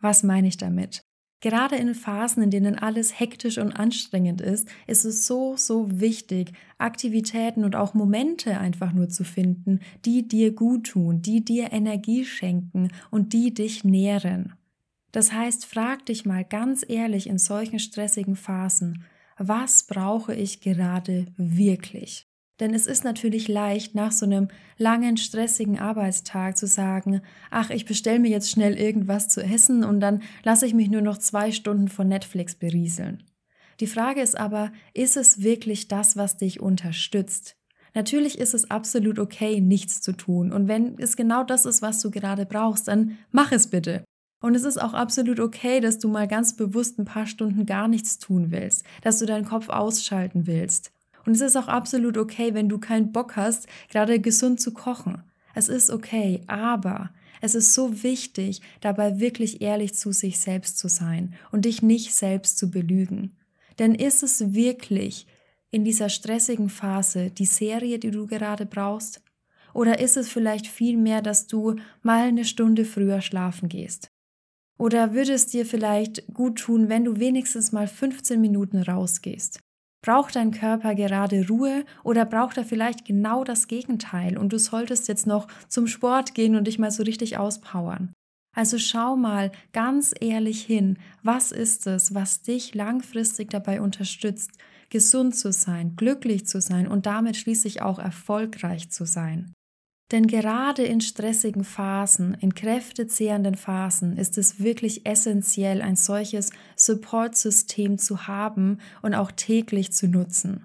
Was 0.00 0.22
meine 0.22 0.48
ich 0.48 0.56
damit? 0.56 1.02
Gerade 1.40 1.76
in 1.76 1.94
Phasen, 1.94 2.42
in 2.42 2.50
denen 2.50 2.76
alles 2.76 3.18
hektisch 3.18 3.58
und 3.58 3.72
anstrengend 3.72 4.40
ist, 4.40 4.68
ist 4.88 5.04
es 5.04 5.26
so, 5.26 5.56
so 5.56 6.00
wichtig, 6.00 6.52
Aktivitäten 6.78 7.64
und 7.64 7.76
auch 7.76 7.94
Momente 7.94 8.58
einfach 8.58 8.92
nur 8.92 9.08
zu 9.08 9.22
finden, 9.24 9.80
die 10.04 10.26
dir 10.26 10.52
gut 10.52 10.88
tun, 10.88 11.22
die 11.22 11.44
dir 11.44 11.72
Energie 11.72 12.24
schenken 12.24 12.90
und 13.10 13.32
die 13.32 13.54
dich 13.54 13.84
nähren. 13.84 14.54
Das 15.12 15.32
heißt, 15.32 15.64
frag 15.64 16.04
dich 16.06 16.26
mal 16.26 16.44
ganz 16.44 16.84
ehrlich 16.86 17.28
in 17.28 17.38
solchen 17.38 17.78
stressigen 17.78 18.36
Phasen, 18.36 19.04
was 19.38 19.84
brauche 19.84 20.34
ich 20.34 20.60
gerade 20.60 21.26
wirklich? 21.36 22.27
Denn 22.60 22.74
es 22.74 22.86
ist 22.86 23.04
natürlich 23.04 23.46
leicht, 23.46 23.94
nach 23.94 24.12
so 24.12 24.26
einem 24.26 24.48
langen, 24.76 25.16
stressigen 25.16 25.78
Arbeitstag 25.78 26.58
zu 26.58 26.66
sagen, 26.66 27.20
ach, 27.50 27.70
ich 27.70 27.84
bestelle 27.84 28.18
mir 28.18 28.30
jetzt 28.30 28.50
schnell 28.50 28.74
irgendwas 28.74 29.28
zu 29.28 29.42
essen 29.42 29.84
und 29.84 30.00
dann 30.00 30.22
lasse 30.42 30.66
ich 30.66 30.74
mich 30.74 30.90
nur 30.90 31.02
noch 31.02 31.18
zwei 31.18 31.52
Stunden 31.52 31.88
von 31.88 32.08
Netflix 32.08 32.54
berieseln. 32.54 33.22
Die 33.80 33.86
Frage 33.86 34.20
ist 34.20 34.38
aber, 34.38 34.72
ist 34.92 35.16
es 35.16 35.42
wirklich 35.42 35.86
das, 35.86 36.16
was 36.16 36.36
dich 36.36 36.60
unterstützt? 36.60 37.54
Natürlich 37.94 38.38
ist 38.38 38.54
es 38.54 38.70
absolut 38.70 39.18
okay, 39.18 39.60
nichts 39.60 40.00
zu 40.00 40.12
tun. 40.12 40.52
Und 40.52 40.68
wenn 40.68 40.98
es 40.98 41.16
genau 41.16 41.44
das 41.44 41.64
ist, 41.64 41.80
was 41.80 42.00
du 42.00 42.10
gerade 42.10 42.44
brauchst, 42.44 42.88
dann 42.88 43.18
mach 43.30 43.52
es 43.52 43.68
bitte. 43.68 44.04
Und 44.40 44.54
es 44.54 44.64
ist 44.64 44.80
auch 44.80 44.94
absolut 44.94 45.40
okay, 45.40 45.80
dass 45.80 45.98
du 45.98 46.08
mal 46.08 46.28
ganz 46.28 46.54
bewusst 46.54 46.98
ein 46.98 47.04
paar 47.04 47.26
Stunden 47.26 47.66
gar 47.66 47.88
nichts 47.88 48.18
tun 48.18 48.50
willst, 48.50 48.84
dass 49.02 49.18
du 49.18 49.26
deinen 49.26 49.44
Kopf 49.44 49.68
ausschalten 49.68 50.46
willst. 50.46 50.92
Und 51.28 51.34
es 51.34 51.42
ist 51.42 51.56
auch 51.56 51.68
absolut 51.68 52.16
okay, 52.16 52.54
wenn 52.54 52.70
du 52.70 52.78
keinen 52.78 53.12
Bock 53.12 53.36
hast, 53.36 53.66
gerade 53.90 54.18
gesund 54.18 54.62
zu 54.62 54.72
kochen. 54.72 55.22
Es 55.54 55.68
ist 55.68 55.90
okay, 55.90 56.40
aber 56.46 57.10
es 57.42 57.54
ist 57.54 57.74
so 57.74 58.02
wichtig, 58.02 58.62
dabei 58.80 59.20
wirklich 59.20 59.60
ehrlich 59.60 59.92
zu 59.92 60.10
sich 60.12 60.40
selbst 60.40 60.78
zu 60.78 60.88
sein 60.88 61.34
und 61.52 61.66
dich 61.66 61.82
nicht 61.82 62.14
selbst 62.14 62.56
zu 62.56 62.70
belügen. 62.70 63.36
Denn 63.78 63.94
ist 63.94 64.22
es 64.22 64.54
wirklich 64.54 65.26
in 65.70 65.84
dieser 65.84 66.08
stressigen 66.08 66.70
Phase 66.70 67.28
die 67.28 67.44
Serie, 67.44 67.98
die 67.98 68.10
du 68.10 68.26
gerade 68.26 68.64
brauchst? 68.64 69.20
Oder 69.74 69.98
ist 69.98 70.16
es 70.16 70.30
vielleicht 70.30 70.66
vielmehr, 70.66 71.20
dass 71.20 71.46
du 71.46 71.76
mal 72.00 72.28
eine 72.28 72.46
Stunde 72.46 72.86
früher 72.86 73.20
schlafen 73.20 73.68
gehst? 73.68 74.10
Oder 74.78 75.12
würde 75.12 75.34
es 75.34 75.46
dir 75.46 75.66
vielleicht 75.66 76.26
gut 76.32 76.60
tun, 76.60 76.88
wenn 76.88 77.04
du 77.04 77.18
wenigstens 77.18 77.70
mal 77.70 77.86
15 77.86 78.40
Minuten 78.40 78.80
rausgehst? 78.80 79.60
Braucht 80.00 80.36
dein 80.36 80.52
Körper 80.52 80.94
gerade 80.94 81.46
Ruhe 81.48 81.84
oder 82.04 82.24
braucht 82.24 82.56
er 82.56 82.64
vielleicht 82.64 83.04
genau 83.04 83.42
das 83.42 83.66
Gegenteil 83.66 84.38
und 84.38 84.52
du 84.52 84.58
solltest 84.58 85.08
jetzt 85.08 85.26
noch 85.26 85.48
zum 85.68 85.86
Sport 85.86 86.34
gehen 86.34 86.54
und 86.54 86.66
dich 86.66 86.78
mal 86.78 86.90
so 86.90 87.02
richtig 87.02 87.36
auspowern? 87.36 88.12
Also 88.56 88.78
schau 88.78 89.16
mal 89.16 89.52
ganz 89.72 90.14
ehrlich 90.18 90.62
hin, 90.62 90.98
was 91.22 91.52
ist 91.52 91.86
es, 91.86 92.14
was 92.14 92.42
dich 92.42 92.74
langfristig 92.74 93.50
dabei 93.50 93.80
unterstützt, 93.80 94.52
gesund 94.90 95.36
zu 95.36 95.52
sein, 95.52 95.96
glücklich 95.96 96.46
zu 96.46 96.60
sein 96.60 96.88
und 96.88 97.06
damit 97.06 97.36
schließlich 97.36 97.82
auch 97.82 97.98
erfolgreich 97.98 98.90
zu 98.90 99.04
sein. 99.04 99.52
Denn 100.10 100.26
gerade 100.26 100.84
in 100.84 101.02
stressigen 101.02 101.64
Phasen, 101.64 102.34
in 102.40 102.54
kräftezehrenden 102.54 103.56
Phasen 103.56 104.16
ist 104.16 104.38
es 104.38 104.58
wirklich 104.58 105.04
essentiell, 105.04 105.82
ein 105.82 105.96
solches 105.96 106.50
Support-System 106.76 107.98
zu 107.98 108.26
haben 108.26 108.78
und 109.02 109.14
auch 109.14 109.30
täglich 109.30 109.92
zu 109.92 110.08
nutzen. 110.08 110.64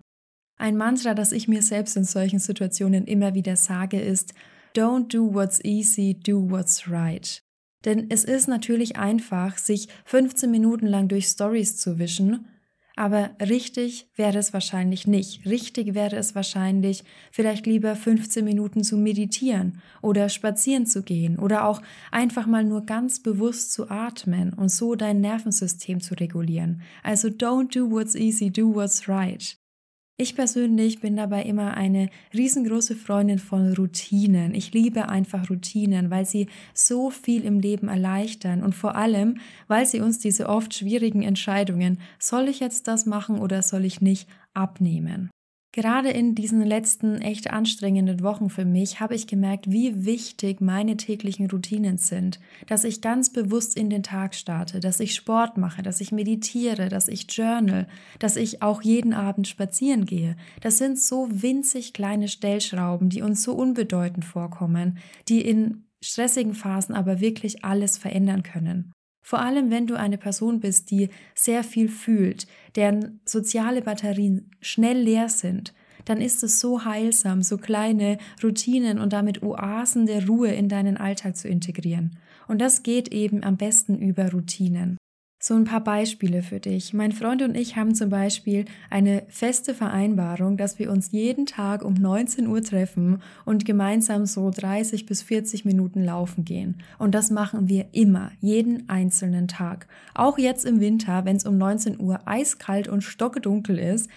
Ein 0.57 0.77
Mantra, 0.77 1.13
das 1.13 1.33
ich 1.33 1.49
mir 1.49 1.61
selbst 1.61 1.97
in 1.97 2.05
solchen 2.05 2.39
Situationen 2.39 3.05
immer 3.05 3.33
wieder 3.33 3.57
sage, 3.57 3.99
ist 3.99 4.33
Don't 4.75 5.09
do 5.09 5.33
what's 5.33 5.59
easy, 5.63 6.13
do 6.13 6.49
what's 6.49 6.89
right. 6.89 7.43
Denn 7.83 8.09
es 8.09 8.23
ist 8.23 8.47
natürlich 8.47 8.95
einfach, 8.95 9.57
sich 9.57 9.89
15 10.05 10.49
Minuten 10.49 10.87
lang 10.87 11.09
durch 11.09 11.27
Stories 11.27 11.75
zu 11.75 11.99
wischen 11.99 12.47
aber 12.95 13.31
richtig 13.41 14.07
wäre 14.15 14.37
es 14.37 14.53
wahrscheinlich 14.53 15.07
nicht. 15.07 15.45
Richtig 15.45 15.95
wäre 15.95 16.15
es 16.15 16.35
wahrscheinlich, 16.35 17.03
vielleicht 17.31 17.65
lieber 17.65 17.95
15 17.95 18.45
Minuten 18.45 18.83
zu 18.83 18.97
meditieren 18.97 19.81
oder 20.01 20.29
spazieren 20.29 20.85
zu 20.85 21.03
gehen 21.03 21.39
oder 21.39 21.67
auch 21.67 21.81
einfach 22.11 22.45
mal 22.45 22.63
nur 22.63 22.85
ganz 22.85 23.21
bewusst 23.21 23.73
zu 23.73 23.89
atmen 23.89 24.53
und 24.53 24.69
so 24.69 24.95
dein 24.95 25.21
Nervensystem 25.21 26.01
zu 26.01 26.13
regulieren. 26.15 26.81
Also 27.01 27.29
don't 27.29 27.73
do 27.73 27.89
what's 27.89 28.15
easy, 28.15 28.51
do 28.51 28.73
what's 28.73 29.07
right. 29.09 29.57
Ich 30.15 30.35
persönlich 30.35 31.01
bin 31.01 31.15
dabei 31.15 31.41
immer 31.41 31.73
eine 31.75 32.07
riesengroße 32.35 32.95
Freundin 32.95 33.39
von 33.39 33.73
Routinen. 33.73 34.53
Ich 34.53 34.71
liebe 34.71 35.09
einfach 35.09 35.49
Routinen, 35.49 36.11
weil 36.11 36.25
sie 36.25 36.49
so 36.75 37.09
viel 37.09 37.43
im 37.43 37.59
Leben 37.59 37.87
erleichtern 37.87 38.61
und 38.61 38.75
vor 38.75 38.95
allem, 38.95 39.39
weil 39.67 39.87
sie 39.87 40.01
uns 40.01 40.19
diese 40.19 40.49
oft 40.49 40.75
schwierigen 40.75 41.23
Entscheidungen, 41.23 41.99
soll 42.19 42.47
ich 42.47 42.59
jetzt 42.59 42.87
das 42.87 43.07
machen 43.07 43.39
oder 43.39 43.63
soll 43.63 43.85
ich 43.85 44.01
nicht, 44.01 44.29
abnehmen. 44.53 45.31
Gerade 45.75 46.11
in 46.11 46.35
diesen 46.35 46.61
letzten 46.61 47.19
echt 47.19 47.49
anstrengenden 47.49 48.21
Wochen 48.21 48.51
für 48.51 48.63
mich 48.63 48.99
habe 48.99 49.15
ich 49.15 49.25
gemerkt, 49.25 49.71
wie 49.71 50.05
wichtig 50.05 50.61
meine 50.61 50.97
täglichen 50.97 51.49
Routinen 51.49 51.97
sind, 51.97 52.39
dass 52.67 52.83
ich 52.83 53.01
ganz 53.01 53.33
bewusst 53.33 53.75
in 53.75 53.89
den 53.89 54.03
Tag 54.03 54.35
starte, 54.35 54.79
dass 54.79 54.99
ich 54.99 55.15
Sport 55.15 55.57
mache, 55.57 55.81
dass 55.81 55.99
ich 55.99 56.11
meditiere, 56.11 56.89
dass 56.89 57.07
ich 57.07 57.25
journal, 57.27 57.87
dass 58.19 58.35
ich 58.35 58.61
auch 58.61 58.83
jeden 58.83 59.13
Abend 59.13 59.47
spazieren 59.47 60.05
gehe. 60.05 60.35
Das 60.61 60.77
sind 60.77 60.99
so 60.99 61.27
winzig 61.31 61.93
kleine 61.93 62.27
Stellschrauben, 62.27 63.09
die 63.09 63.23
uns 63.23 63.41
so 63.41 63.55
unbedeutend 63.55 64.25
vorkommen, 64.25 64.99
die 65.27 65.41
in 65.41 65.85
stressigen 66.03 66.53
Phasen 66.53 66.93
aber 66.93 67.19
wirklich 67.19 67.65
alles 67.65 67.97
verändern 67.97 68.43
können. 68.43 68.93
Vor 69.23 69.39
allem, 69.39 69.71
wenn 69.71 69.87
du 69.87 69.95
eine 69.95 70.17
Person 70.17 70.59
bist, 70.59 70.91
die 70.91 71.09
sehr 71.33 71.63
viel 71.63 71.87
fühlt, 71.87 72.45
deren 72.75 73.21
soziale 73.25 73.81
Batterien 73.81 74.51
schnell 74.59 74.97
leer 74.97 75.29
sind, 75.29 75.73
dann 76.05 76.19
ist 76.19 76.43
es 76.43 76.59
so 76.59 76.83
heilsam, 76.83 77.41
so 77.41 77.57
kleine 77.57 78.17
Routinen 78.43 78.99
und 78.99 79.13
damit 79.13 79.41
Oasen 79.41 80.05
der 80.05 80.27
Ruhe 80.27 80.51
in 80.51 80.67
deinen 80.67 80.97
Alltag 80.97 81.37
zu 81.37 81.47
integrieren. 81.47 82.17
Und 82.49 82.59
das 82.59 82.83
geht 82.83 83.13
eben 83.13 83.43
am 83.43 83.55
besten 83.55 83.97
über 83.97 84.29
Routinen. 84.31 84.97
So 85.45 85.55
ein 85.55 85.65
paar 85.65 85.83
Beispiele 85.83 86.41
für 86.41 86.61
dich. 86.61 86.93
Mein 86.93 87.11
Freund 87.11 87.41
und 87.41 87.57
ich 87.57 87.75
haben 87.75 87.95
zum 87.95 88.09
Beispiel 88.09 88.63
eine 88.89 89.23
feste 89.27 89.73
Vereinbarung, 89.73 90.55
dass 90.55 90.79
wir 90.79 90.89
uns 90.89 91.11
jeden 91.11 91.45
Tag 91.45 91.83
um 91.83 91.95
19 91.95 92.47
Uhr 92.47 92.63
treffen 92.63 93.21
und 93.43 93.65
gemeinsam 93.65 94.25
so 94.25 94.49
30 94.49 95.05
bis 95.05 95.21
40 95.21 95.65
Minuten 95.65 96.01
laufen 96.01 96.45
gehen. 96.45 96.77
Und 96.97 97.13
das 97.13 97.29
machen 97.29 97.67
wir 97.67 97.87
immer, 97.91 98.31
jeden 98.39 98.87
einzelnen 98.87 99.49
Tag. 99.49 99.87
Auch 100.15 100.37
jetzt 100.37 100.63
im 100.63 100.79
Winter, 100.79 101.25
wenn 101.25 101.35
es 101.35 101.45
um 101.45 101.57
19 101.57 101.99
Uhr 101.99 102.21
eiskalt 102.23 102.87
und 102.87 103.01
stockdunkel 103.01 103.79
ist, 103.79 104.09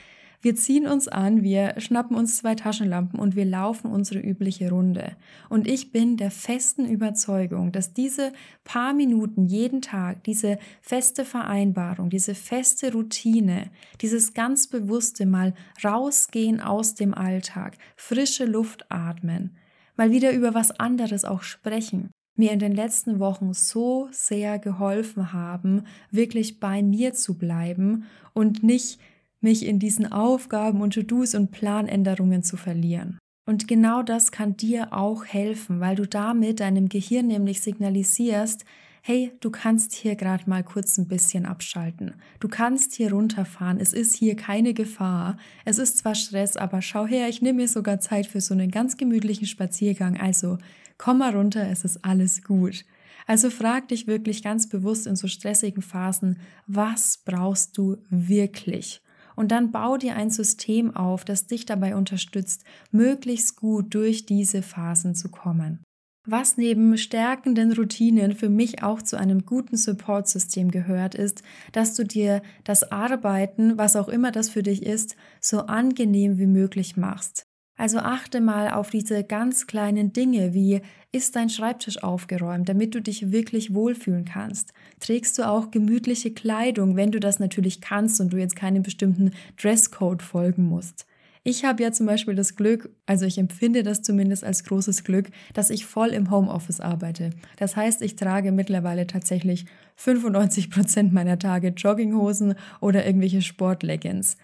wir 0.46 0.54
ziehen 0.54 0.86
uns 0.86 1.08
an, 1.08 1.42
wir 1.42 1.74
schnappen 1.78 2.16
uns 2.16 2.36
zwei 2.36 2.54
Taschenlampen 2.54 3.18
und 3.18 3.34
wir 3.34 3.44
laufen 3.44 3.90
unsere 3.90 4.20
übliche 4.20 4.70
Runde. 4.70 5.16
Und 5.48 5.66
ich 5.66 5.90
bin 5.90 6.16
der 6.16 6.30
festen 6.30 6.86
Überzeugung, 6.86 7.72
dass 7.72 7.92
diese 7.92 8.32
paar 8.62 8.94
Minuten 8.94 9.46
jeden 9.46 9.82
Tag, 9.82 10.22
diese 10.22 10.60
feste 10.82 11.24
Vereinbarung, 11.24 12.10
diese 12.10 12.36
feste 12.36 12.92
Routine, 12.92 13.72
dieses 14.00 14.34
ganz 14.34 14.68
bewusste 14.68 15.26
Mal 15.26 15.52
rausgehen 15.82 16.60
aus 16.60 16.94
dem 16.94 17.12
Alltag, 17.12 17.76
frische 17.96 18.44
Luft 18.44 18.86
atmen, 18.88 19.56
mal 19.96 20.12
wieder 20.12 20.30
über 20.30 20.54
was 20.54 20.70
anderes 20.78 21.24
auch 21.24 21.42
sprechen, 21.42 22.12
mir 22.36 22.52
in 22.52 22.60
den 22.60 22.76
letzten 22.76 23.18
Wochen 23.18 23.52
so 23.52 24.06
sehr 24.12 24.60
geholfen 24.60 25.32
haben, 25.32 25.82
wirklich 26.12 26.60
bei 26.60 26.84
mir 26.84 27.14
zu 27.14 27.36
bleiben 27.36 28.04
und 28.32 28.62
nicht 28.62 29.00
mich 29.40 29.64
in 29.64 29.78
diesen 29.78 30.10
Aufgaben 30.10 30.80
und 30.80 30.94
To-Dos 30.94 31.34
und 31.34 31.50
Planänderungen 31.50 32.42
zu 32.42 32.56
verlieren. 32.56 33.18
Und 33.48 33.68
genau 33.68 34.02
das 34.02 34.32
kann 34.32 34.56
dir 34.56 34.92
auch 34.92 35.24
helfen, 35.24 35.78
weil 35.80 35.94
du 35.94 36.06
damit 36.06 36.60
deinem 36.60 36.88
Gehirn 36.88 37.28
nämlich 37.28 37.60
signalisierst, 37.60 38.64
hey, 39.02 39.30
du 39.38 39.50
kannst 39.50 39.92
hier 39.92 40.16
gerade 40.16 40.50
mal 40.50 40.64
kurz 40.64 40.98
ein 40.98 41.06
bisschen 41.06 41.46
abschalten. 41.46 42.14
Du 42.40 42.48
kannst 42.48 42.94
hier 42.94 43.12
runterfahren. 43.12 43.78
Es 43.78 43.92
ist 43.92 44.16
hier 44.16 44.34
keine 44.34 44.74
Gefahr. 44.74 45.36
Es 45.64 45.78
ist 45.78 45.98
zwar 45.98 46.16
Stress, 46.16 46.56
aber 46.56 46.82
schau 46.82 47.06
her, 47.06 47.28
ich 47.28 47.40
nehme 47.40 47.62
mir 47.62 47.68
sogar 47.68 48.00
Zeit 48.00 48.26
für 48.26 48.40
so 48.40 48.52
einen 48.52 48.72
ganz 48.72 48.96
gemütlichen 48.96 49.46
Spaziergang. 49.46 50.16
Also 50.16 50.58
komm 50.98 51.18
mal 51.18 51.36
runter, 51.36 51.70
es 51.70 51.84
ist 51.84 52.04
alles 52.04 52.42
gut. 52.42 52.84
Also 53.28 53.48
frag 53.48 53.86
dich 53.88 54.08
wirklich 54.08 54.42
ganz 54.42 54.68
bewusst 54.68 55.06
in 55.06 55.14
so 55.14 55.28
stressigen 55.28 55.82
Phasen, 55.82 56.40
was 56.66 57.18
brauchst 57.24 57.78
du 57.78 57.98
wirklich? 58.10 59.02
Und 59.36 59.52
dann 59.52 59.70
bau 59.70 59.96
dir 59.96 60.16
ein 60.16 60.30
System 60.30 60.96
auf, 60.96 61.24
das 61.24 61.46
dich 61.46 61.66
dabei 61.66 61.94
unterstützt, 61.94 62.64
möglichst 62.90 63.56
gut 63.56 63.94
durch 63.94 64.26
diese 64.26 64.62
Phasen 64.62 65.14
zu 65.14 65.28
kommen. 65.30 65.84
Was 66.28 66.56
neben 66.56 66.98
stärkenden 66.98 67.72
Routinen 67.72 68.34
für 68.34 68.48
mich 68.48 68.82
auch 68.82 69.00
zu 69.00 69.16
einem 69.16 69.46
guten 69.46 69.76
Support-System 69.76 70.72
gehört, 70.72 71.14
ist, 71.14 71.44
dass 71.70 71.94
du 71.94 72.04
dir 72.04 72.42
das 72.64 72.90
Arbeiten, 72.90 73.78
was 73.78 73.94
auch 73.94 74.08
immer 74.08 74.32
das 74.32 74.48
für 74.48 74.64
dich 74.64 74.82
ist, 74.84 75.14
so 75.40 75.60
angenehm 75.60 76.38
wie 76.38 76.48
möglich 76.48 76.96
machst. 76.96 77.46
Also 77.76 77.98
achte 77.98 78.40
mal 78.40 78.70
auf 78.70 78.90
diese 78.90 79.22
ganz 79.22 79.66
kleinen 79.66 80.12
Dinge 80.12 80.54
wie 80.54 80.80
ist 81.12 81.36
dein 81.36 81.50
Schreibtisch 81.50 82.02
aufgeräumt, 82.02 82.68
damit 82.68 82.94
du 82.94 83.02
dich 83.02 83.32
wirklich 83.32 83.74
wohlfühlen 83.74 84.24
kannst? 84.24 84.72
Trägst 85.00 85.38
du 85.38 85.48
auch 85.48 85.70
gemütliche 85.70 86.32
Kleidung, 86.32 86.96
wenn 86.96 87.10
du 87.10 87.20
das 87.20 87.38
natürlich 87.38 87.80
kannst 87.80 88.20
und 88.20 88.32
du 88.32 88.38
jetzt 88.38 88.56
keinem 88.56 88.82
bestimmten 88.82 89.32
Dresscode 89.60 90.22
folgen 90.22 90.64
musst? 90.64 91.06
Ich 91.42 91.64
habe 91.64 91.82
ja 91.82 91.92
zum 91.92 92.06
Beispiel 92.06 92.34
das 92.34 92.56
Glück, 92.56 92.90
also 93.06 93.24
ich 93.24 93.38
empfinde 93.38 93.84
das 93.84 94.02
zumindest 94.02 94.42
als 94.42 94.64
großes 94.64 95.04
Glück, 95.04 95.28
dass 95.54 95.70
ich 95.70 95.86
voll 95.86 96.08
im 96.08 96.30
Homeoffice 96.30 96.80
arbeite. 96.80 97.30
Das 97.56 97.76
heißt, 97.76 98.02
ich 98.02 98.16
trage 98.16 98.50
mittlerweile 98.50 99.06
tatsächlich 99.06 99.64
95 99.94 100.70
Prozent 100.70 101.12
meiner 101.12 101.38
Tage 101.38 101.68
Jogginghosen 101.68 102.56
oder 102.80 103.06
irgendwelche 103.06 103.42
Sportleggings. 103.42 104.36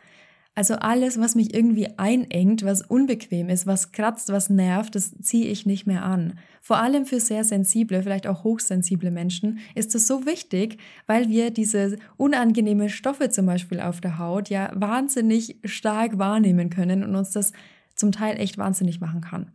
Also 0.55 0.75
alles, 0.75 1.19
was 1.19 1.35
mich 1.35 1.55
irgendwie 1.55 1.89
einengt, 1.97 2.63
was 2.63 2.83
unbequem 2.83 3.49
ist, 3.49 3.67
was 3.67 3.91
kratzt, 3.91 4.31
was 4.31 4.51
nervt, 4.51 4.95
das 4.95 5.13
ziehe 5.23 5.47
ich 5.47 5.65
nicht 5.65 5.87
mehr 5.87 6.05
an. 6.05 6.39
Vor 6.61 6.77
allem 6.77 7.07
für 7.07 7.21
sehr 7.21 7.43
sensible, 7.43 8.03
vielleicht 8.03 8.27
auch 8.27 8.45
hochsensible 8.45 9.11
Menschen 9.11 9.61
ist 9.75 9.95
es 9.95 10.07
so 10.07 10.27
wichtig, 10.27 10.77
weil 11.07 11.31
wir 11.31 11.51
diese 11.53 11.97
unangenehme 12.19 12.91
Stoffe 12.91 13.31
zum 13.31 13.47
Beispiel 13.47 13.81
auf 13.81 14.03
der 14.03 14.19
Haut 14.19 14.51
ja 14.51 14.71
wahnsinnig 14.75 15.59
stark 15.65 16.19
wahrnehmen 16.19 16.69
können 16.69 17.03
und 17.03 17.17
uns 17.17 17.31
das 17.31 17.53
zum 17.95 18.13
Teil 18.13 18.39
echt 18.39 18.59
wahnsinnig 18.59 19.01
machen 19.01 19.23
kann. 19.23 19.53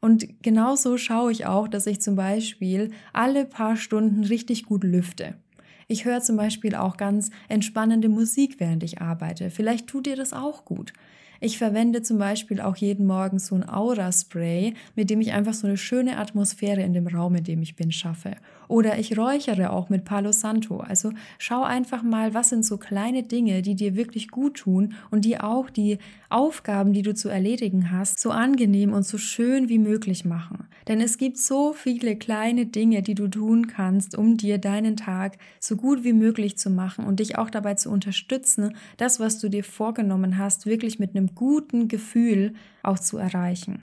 Und 0.00 0.42
genauso 0.42 0.96
schaue 0.96 1.32
ich 1.32 1.46
auch, 1.46 1.66
dass 1.66 1.88
ich 1.88 2.00
zum 2.00 2.14
Beispiel 2.14 2.92
alle 3.12 3.46
paar 3.46 3.76
Stunden 3.76 4.22
richtig 4.22 4.66
gut 4.66 4.84
lüfte. 4.84 5.34
Ich 5.88 6.04
höre 6.04 6.20
zum 6.20 6.36
Beispiel 6.36 6.74
auch 6.74 6.96
ganz 6.96 7.30
entspannende 7.48 8.08
Musik, 8.08 8.56
während 8.58 8.82
ich 8.82 9.00
arbeite. 9.00 9.50
Vielleicht 9.50 9.86
tut 9.86 10.06
dir 10.06 10.16
das 10.16 10.32
auch 10.32 10.64
gut. 10.64 10.92
Ich 11.40 11.58
verwende 11.58 12.02
zum 12.02 12.18
Beispiel 12.18 12.60
auch 12.60 12.76
jeden 12.76 13.06
Morgen 13.06 13.38
so 13.38 13.54
ein 13.54 13.68
Aura-Spray, 13.68 14.74
mit 14.94 15.10
dem 15.10 15.20
ich 15.20 15.32
einfach 15.32 15.54
so 15.54 15.66
eine 15.66 15.76
schöne 15.76 16.18
Atmosphäre 16.18 16.82
in 16.82 16.92
dem 16.92 17.06
Raum, 17.06 17.34
in 17.34 17.44
dem 17.44 17.62
ich 17.62 17.76
bin, 17.76 17.92
schaffe. 17.92 18.36
Oder 18.68 18.98
ich 18.98 19.16
räuchere 19.16 19.70
auch 19.70 19.90
mit 19.90 20.04
Palo 20.04 20.32
Santo. 20.32 20.78
Also 20.78 21.12
schau 21.38 21.62
einfach 21.62 22.02
mal, 22.02 22.34
was 22.34 22.48
sind 22.48 22.64
so 22.64 22.78
kleine 22.78 23.22
Dinge, 23.22 23.62
die 23.62 23.74
dir 23.74 23.96
wirklich 23.96 24.28
gut 24.28 24.56
tun 24.56 24.94
und 25.10 25.24
die 25.24 25.38
auch 25.38 25.70
die 25.70 25.98
Aufgaben, 26.28 26.92
die 26.92 27.02
du 27.02 27.14
zu 27.14 27.28
erledigen 27.28 27.92
hast, 27.92 28.18
so 28.18 28.30
angenehm 28.30 28.92
und 28.92 29.06
so 29.06 29.18
schön 29.18 29.68
wie 29.68 29.78
möglich 29.78 30.24
machen. 30.24 30.66
Denn 30.88 31.00
es 31.00 31.18
gibt 31.18 31.38
so 31.38 31.72
viele 31.72 32.16
kleine 32.16 32.66
Dinge, 32.66 33.02
die 33.02 33.14
du 33.14 33.28
tun 33.28 33.66
kannst, 33.66 34.16
um 34.16 34.36
dir 34.36 34.58
deinen 34.58 34.96
Tag 34.96 35.38
so 35.60 35.76
gut 35.76 36.04
wie 36.04 36.12
möglich 36.12 36.58
zu 36.58 36.70
machen 36.70 37.04
und 37.04 37.20
dich 37.20 37.38
auch 37.38 37.50
dabei 37.50 37.74
zu 37.74 37.90
unterstützen, 37.90 38.74
das, 38.96 39.20
was 39.20 39.38
du 39.38 39.48
dir 39.48 39.64
vorgenommen 39.64 40.38
hast, 40.38 40.66
wirklich 40.66 40.98
mit 40.98 41.16
einem 41.16 41.25
guten 41.34 41.88
Gefühl 41.88 42.54
auch 42.82 42.98
zu 42.98 43.18
erreichen. 43.18 43.80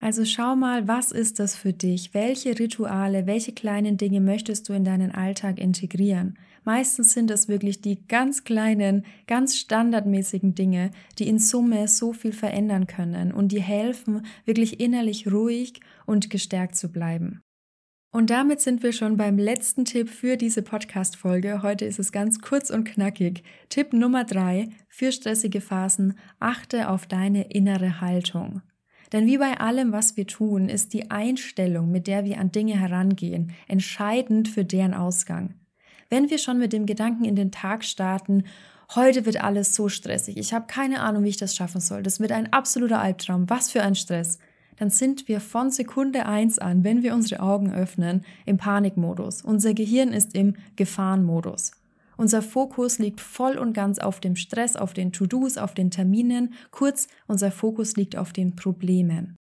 Also 0.00 0.24
schau 0.24 0.54
mal, 0.54 0.86
was 0.86 1.10
ist 1.10 1.40
das 1.40 1.56
für 1.56 1.72
dich? 1.72 2.14
Welche 2.14 2.56
Rituale, 2.56 3.26
welche 3.26 3.52
kleinen 3.52 3.96
Dinge 3.96 4.20
möchtest 4.20 4.68
du 4.68 4.72
in 4.72 4.84
deinen 4.84 5.10
Alltag 5.10 5.58
integrieren? 5.58 6.38
Meistens 6.64 7.14
sind 7.14 7.32
es 7.32 7.48
wirklich 7.48 7.80
die 7.80 8.06
ganz 8.06 8.44
kleinen, 8.44 9.04
ganz 9.26 9.56
standardmäßigen 9.56 10.54
Dinge, 10.54 10.92
die 11.18 11.26
in 11.26 11.40
Summe 11.40 11.88
so 11.88 12.12
viel 12.12 12.32
verändern 12.32 12.86
können 12.86 13.32
und 13.32 13.50
die 13.50 13.60
helfen, 13.60 14.24
wirklich 14.44 14.78
innerlich 14.78 15.32
ruhig 15.32 15.80
und 16.06 16.30
gestärkt 16.30 16.76
zu 16.76 16.92
bleiben. 16.92 17.40
Und 18.10 18.30
damit 18.30 18.62
sind 18.62 18.82
wir 18.82 18.92
schon 18.92 19.18
beim 19.18 19.36
letzten 19.36 19.84
Tipp 19.84 20.08
für 20.08 20.38
diese 20.38 20.62
Podcast-Folge. 20.62 21.62
Heute 21.62 21.84
ist 21.84 21.98
es 21.98 22.10
ganz 22.10 22.40
kurz 22.40 22.70
und 22.70 22.84
knackig. 22.84 23.42
Tipp 23.68 23.92
Nummer 23.92 24.24
drei 24.24 24.70
für 24.88 25.12
stressige 25.12 25.60
Phasen. 25.60 26.18
Achte 26.40 26.88
auf 26.88 27.06
deine 27.06 27.50
innere 27.50 28.00
Haltung. 28.00 28.62
Denn 29.12 29.26
wie 29.26 29.36
bei 29.36 29.60
allem, 29.60 29.92
was 29.92 30.16
wir 30.16 30.26
tun, 30.26 30.70
ist 30.70 30.94
die 30.94 31.10
Einstellung, 31.10 31.90
mit 31.90 32.06
der 32.06 32.24
wir 32.24 32.38
an 32.38 32.50
Dinge 32.50 32.78
herangehen, 32.78 33.52
entscheidend 33.66 34.48
für 34.48 34.64
deren 34.64 34.94
Ausgang. 34.94 35.54
Wenn 36.08 36.30
wir 36.30 36.38
schon 36.38 36.58
mit 36.58 36.72
dem 36.72 36.86
Gedanken 36.86 37.24
in 37.24 37.36
den 37.36 37.50
Tag 37.50 37.84
starten, 37.84 38.44
heute 38.94 39.26
wird 39.26 39.42
alles 39.42 39.74
so 39.74 39.88
stressig, 39.90 40.38
ich 40.38 40.54
habe 40.54 40.66
keine 40.66 41.00
Ahnung, 41.00 41.24
wie 41.24 41.28
ich 41.28 41.36
das 41.36 41.54
schaffen 41.54 41.80
soll, 41.80 42.02
das 42.02 42.20
wird 42.20 42.32
ein 42.32 42.52
absoluter 42.52 43.00
Albtraum, 43.00 43.48
was 43.50 43.70
für 43.70 43.82
ein 43.82 43.94
Stress, 43.94 44.38
dann 44.78 44.90
sind 44.90 45.28
wir 45.28 45.40
von 45.40 45.70
Sekunde 45.70 46.26
eins 46.26 46.58
an, 46.58 46.84
wenn 46.84 47.02
wir 47.02 47.14
unsere 47.14 47.42
Augen 47.42 47.72
öffnen, 47.72 48.24
im 48.46 48.56
Panikmodus. 48.56 49.42
Unser 49.42 49.74
Gehirn 49.74 50.12
ist 50.12 50.34
im 50.34 50.54
Gefahrenmodus. 50.76 51.72
Unser 52.16 52.42
Fokus 52.42 52.98
liegt 52.98 53.20
voll 53.20 53.58
und 53.58 53.72
ganz 53.72 53.98
auf 53.98 54.20
dem 54.20 54.34
Stress, 54.34 54.76
auf 54.76 54.92
den 54.92 55.12
To-Dos, 55.12 55.56
auf 55.56 55.74
den 55.74 55.90
Terminen, 55.90 56.54
kurz, 56.70 57.06
unser 57.26 57.52
Fokus 57.52 57.96
liegt 57.96 58.16
auf 58.16 58.32
den 58.32 58.56
Problemen. 58.56 59.36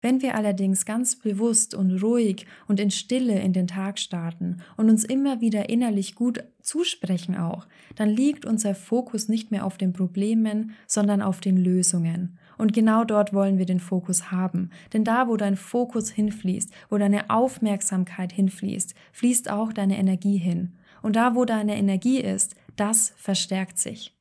Wenn 0.00 0.22
wir 0.22 0.36
allerdings 0.36 0.84
ganz 0.84 1.16
bewusst 1.16 1.74
und 1.74 2.02
ruhig 2.02 2.46
und 2.68 2.78
in 2.78 2.92
Stille 2.92 3.40
in 3.40 3.52
den 3.52 3.66
Tag 3.66 3.98
starten 3.98 4.58
und 4.76 4.90
uns 4.90 5.04
immer 5.04 5.40
wieder 5.40 5.68
innerlich 5.68 6.14
gut 6.14 6.44
zusprechen 6.62 7.36
auch, 7.36 7.66
dann 7.96 8.08
liegt 8.08 8.44
unser 8.44 8.76
Fokus 8.76 9.28
nicht 9.28 9.50
mehr 9.50 9.64
auf 9.64 9.76
den 9.76 9.92
Problemen, 9.92 10.72
sondern 10.86 11.20
auf 11.20 11.40
den 11.40 11.56
Lösungen. 11.56 12.38
Und 12.58 12.72
genau 12.72 13.04
dort 13.04 13.32
wollen 13.32 13.56
wir 13.56 13.66
den 13.66 13.80
Fokus 13.80 14.30
haben. 14.30 14.70
Denn 14.92 15.04
da, 15.04 15.28
wo 15.28 15.36
dein 15.36 15.56
Fokus 15.56 16.10
hinfließt, 16.10 16.70
wo 16.90 16.98
deine 16.98 17.30
Aufmerksamkeit 17.30 18.32
hinfließt, 18.32 18.94
fließt 19.12 19.50
auch 19.50 19.72
deine 19.72 19.96
Energie 19.96 20.36
hin. 20.36 20.74
Und 21.00 21.16
da, 21.16 21.34
wo 21.34 21.44
deine 21.44 21.76
Energie 21.76 22.20
ist, 22.20 22.56
das 22.76 23.14
verstärkt 23.16 23.78
sich. 23.78 24.14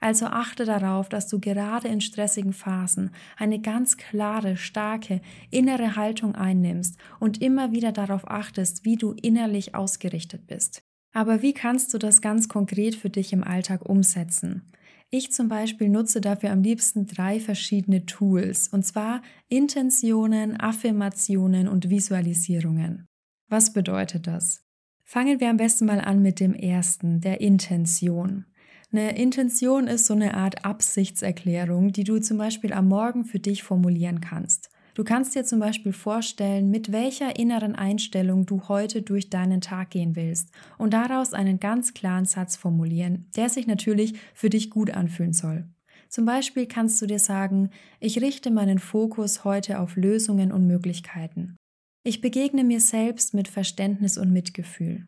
Also 0.00 0.26
achte 0.26 0.64
darauf, 0.64 1.08
dass 1.08 1.26
du 1.26 1.40
gerade 1.40 1.88
in 1.88 2.00
stressigen 2.00 2.52
Phasen 2.52 3.10
eine 3.36 3.60
ganz 3.60 3.96
klare, 3.96 4.56
starke 4.56 5.20
innere 5.50 5.96
Haltung 5.96 6.36
einnimmst 6.36 6.98
und 7.18 7.42
immer 7.42 7.72
wieder 7.72 7.90
darauf 7.90 8.30
achtest, 8.30 8.84
wie 8.84 8.96
du 8.96 9.12
innerlich 9.12 9.74
ausgerichtet 9.74 10.46
bist. 10.46 10.82
Aber 11.12 11.42
wie 11.42 11.52
kannst 11.52 11.92
du 11.94 11.98
das 11.98 12.20
ganz 12.20 12.48
konkret 12.48 12.94
für 12.94 13.10
dich 13.10 13.32
im 13.32 13.42
Alltag 13.42 13.88
umsetzen? 13.88 14.70
Ich 15.10 15.32
zum 15.32 15.48
Beispiel 15.48 15.88
nutze 15.88 16.20
dafür 16.20 16.50
am 16.50 16.62
liebsten 16.62 17.06
drei 17.06 17.40
verschiedene 17.40 18.04
Tools, 18.04 18.68
und 18.68 18.84
zwar 18.84 19.22
Intentionen, 19.48 20.60
Affirmationen 20.60 21.66
und 21.66 21.88
Visualisierungen. 21.88 23.06
Was 23.48 23.72
bedeutet 23.72 24.26
das? 24.26 24.60
Fangen 25.04 25.40
wir 25.40 25.48
am 25.48 25.56
besten 25.56 25.86
mal 25.86 26.00
an 26.00 26.20
mit 26.20 26.40
dem 26.40 26.52
ersten, 26.52 27.22
der 27.22 27.40
Intention. 27.40 28.44
Eine 28.92 29.16
Intention 29.16 29.86
ist 29.86 30.04
so 30.04 30.12
eine 30.12 30.34
Art 30.34 30.66
Absichtserklärung, 30.66 31.92
die 31.92 32.04
du 32.04 32.20
zum 32.20 32.36
Beispiel 32.36 32.74
am 32.74 32.88
Morgen 32.88 33.24
für 33.24 33.38
dich 33.38 33.62
formulieren 33.62 34.20
kannst. 34.20 34.68
Du 34.98 35.04
kannst 35.04 35.36
dir 35.36 35.44
zum 35.44 35.60
Beispiel 35.60 35.92
vorstellen, 35.92 36.70
mit 36.70 36.90
welcher 36.90 37.38
inneren 37.38 37.76
Einstellung 37.76 38.46
du 38.46 38.66
heute 38.66 39.00
durch 39.00 39.30
deinen 39.30 39.60
Tag 39.60 39.90
gehen 39.90 40.16
willst 40.16 40.50
und 40.76 40.92
daraus 40.92 41.34
einen 41.34 41.60
ganz 41.60 41.94
klaren 41.94 42.24
Satz 42.24 42.56
formulieren, 42.56 43.26
der 43.36 43.48
sich 43.48 43.68
natürlich 43.68 44.14
für 44.34 44.50
dich 44.50 44.70
gut 44.70 44.90
anfühlen 44.90 45.32
soll. 45.32 45.68
Zum 46.08 46.24
Beispiel 46.24 46.66
kannst 46.66 47.00
du 47.00 47.06
dir 47.06 47.20
sagen, 47.20 47.70
ich 48.00 48.20
richte 48.20 48.50
meinen 48.50 48.80
Fokus 48.80 49.44
heute 49.44 49.78
auf 49.78 49.94
Lösungen 49.94 50.50
und 50.50 50.66
Möglichkeiten. 50.66 51.54
Ich 52.02 52.20
begegne 52.20 52.64
mir 52.64 52.80
selbst 52.80 53.34
mit 53.34 53.46
Verständnis 53.46 54.18
und 54.18 54.32
Mitgefühl. 54.32 55.06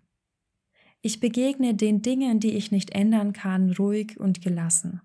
Ich 1.03 1.19
begegne 1.19 1.75
den 1.75 2.01
Dingen, 2.01 2.39
die 2.39 2.53
ich 2.53 2.71
nicht 2.71 2.91
ändern 2.91 3.33
kann, 3.33 3.73
ruhig 3.73 4.21
und 4.21 4.41
gelassen. 4.41 5.01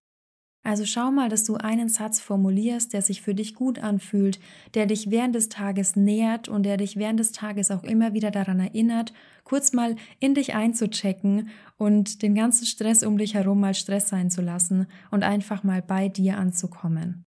Also 0.66 0.84
schau 0.84 1.12
mal, 1.12 1.30
dass 1.30 1.44
du 1.44 1.58
einen 1.58 1.90
Satz 1.90 2.20
formulierst, 2.20 2.92
der 2.92 3.04
sich 3.04 3.22
für 3.22 3.36
dich 3.36 3.54
gut 3.54 3.78
anfühlt, 3.78 4.40
der 4.74 4.88
dich 4.88 5.12
während 5.12 5.36
des 5.36 5.48
Tages 5.48 5.96
nährt 5.96 6.50
und 6.50 6.64
der 6.64 6.78
dich 6.78 6.98
während 6.98 7.20
des 7.20 7.32
Tages 7.32 7.70
auch 7.70 7.84
immer 7.84 8.14
wieder 8.14 8.32
daran 8.32 8.60
erinnert, 8.60 9.14
kurz 9.44 9.74
mal 9.74 9.96
in 10.20 10.34
dich 10.34 10.56
einzuchecken 10.56 11.50
und 11.78 12.24
den 12.24 12.34
ganzen 12.34 12.66
Stress 12.66 13.04
um 13.04 13.20
dich 13.20 13.36
herum 13.36 13.60
mal 13.60 13.76
Stress 13.76 14.10
sein 14.10 14.32
zu 14.32 14.42
lassen 14.42 14.88
und 15.12 15.22
einfach 15.22 15.64
mal 15.64 15.84
bei 15.84 16.10
dir 16.10 16.40
anzukommen. 16.40 17.26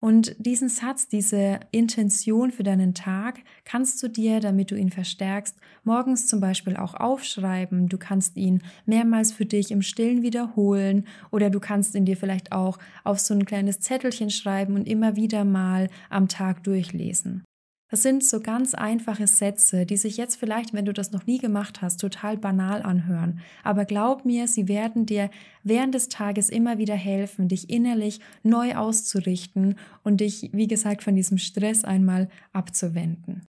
Und 0.00 0.36
diesen 0.38 0.68
Satz, 0.68 1.08
diese 1.08 1.58
Intention 1.72 2.52
für 2.52 2.62
deinen 2.62 2.94
Tag 2.94 3.40
kannst 3.64 4.00
du 4.00 4.08
dir, 4.08 4.38
damit 4.38 4.70
du 4.70 4.76
ihn 4.76 4.90
verstärkst, 4.90 5.56
morgens 5.82 6.28
zum 6.28 6.40
Beispiel 6.40 6.76
auch 6.76 6.94
aufschreiben. 6.94 7.88
Du 7.88 7.98
kannst 7.98 8.36
ihn 8.36 8.62
mehrmals 8.86 9.32
für 9.32 9.44
dich 9.44 9.72
im 9.72 9.82
Stillen 9.82 10.22
wiederholen 10.22 11.04
oder 11.32 11.50
du 11.50 11.58
kannst 11.58 11.96
ihn 11.96 12.04
dir 12.04 12.16
vielleicht 12.16 12.52
auch 12.52 12.78
auf 13.02 13.18
so 13.18 13.34
ein 13.34 13.44
kleines 13.44 13.80
Zettelchen 13.80 14.30
schreiben 14.30 14.76
und 14.76 14.86
immer 14.86 15.16
wieder 15.16 15.44
mal 15.44 15.88
am 16.10 16.28
Tag 16.28 16.62
durchlesen. 16.62 17.42
Das 17.90 18.02
sind 18.02 18.22
so 18.22 18.40
ganz 18.40 18.74
einfache 18.74 19.26
Sätze, 19.26 19.86
die 19.86 19.96
sich 19.96 20.18
jetzt 20.18 20.36
vielleicht, 20.36 20.74
wenn 20.74 20.84
du 20.84 20.92
das 20.92 21.10
noch 21.12 21.26
nie 21.26 21.38
gemacht 21.38 21.80
hast, 21.80 21.98
total 22.00 22.36
banal 22.36 22.82
anhören. 22.82 23.40
Aber 23.64 23.86
glaub 23.86 24.26
mir, 24.26 24.46
sie 24.46 24.68
werden 24.68 25.06
dir 25.06 25.30
während 25.62 25.94
des 25.94 26.10
Tages 26.10 26.50
immer 26.50 26.76
wieder 26.76 26.94
helfen, 26.94 27.48
dich 27.48 27.70
innerlich 27.70 28.20
neu 28.42 28.74
auszurichten 28.76 29.76
und 30.02 30.20
dich, 30.20 30.50
wie 30.52 30.66
gesagt, 30.66 31.02
von 31.02 31.14
diesem 31.14 31.38
Stress 31.38 31.84
einmal 31.84 32.28
abzuwenden. 32.52 33.46